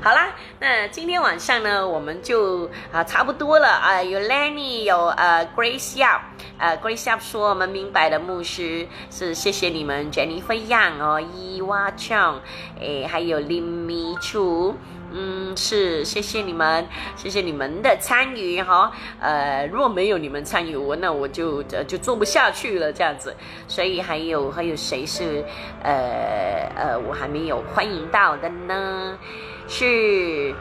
[0.00, 0.28] 好啦，
[0.58, 6.20] 那今天晚上呢我们就啊差不多了啊，有 Lenny 有呃 Grace Yap，
[6.58, 7.33] 呃 Grace Yap。
[7.34, 12.36] 说我们明白的牧师是谢谢你们，Jennifer Yang 哦，伊娃 Chang，
[12.80, 14.76] 哎，还有林米楚，
[15.10, 23.34] 嗯，是谢谢你们，谢谢你们的参与哈，呃，若没有你们参与，我那我就呃就做不下去了这样子，
[23.66, 25.44] 所以还有还有谁是
[25.82, 29.18] 呃呃我还没有欢迎到的呢？
[29.66, 30.54] 是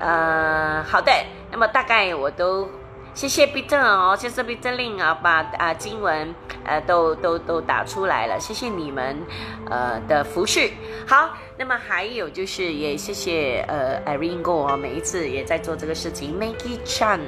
[0.00, 1.12] 呃好的，
[1.50, 2.66] 那么大概我都。
[3.14, 6.34] 谢谢彼得哦，谢谢彼得令啊，把啊经文
[6.64, 9.20] 呃都都都打出来了，谢谢你们
[9.68, 10.70] 呃的服饰。
[11.06, 17.20] 好，那么还有就是也谢谢呃 Irene Go 哦，每一次也在做这个事情，Maggie Chan，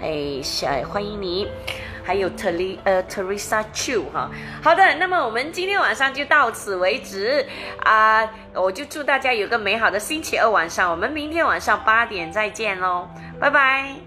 [0.00, 1.48] 哎，欢迎你，
[2.04, 4.30] 还有 Ter 呃 Teresa Chu 哈，
[4.62, 7.44] 好的，那么我们今天晚上就到此为止
[7.82, 13.08] 啊，我就祝大家有个美好的星期二晚上，我们明天晚上八点再见喽。
[13.40, 14.05] 拜拜。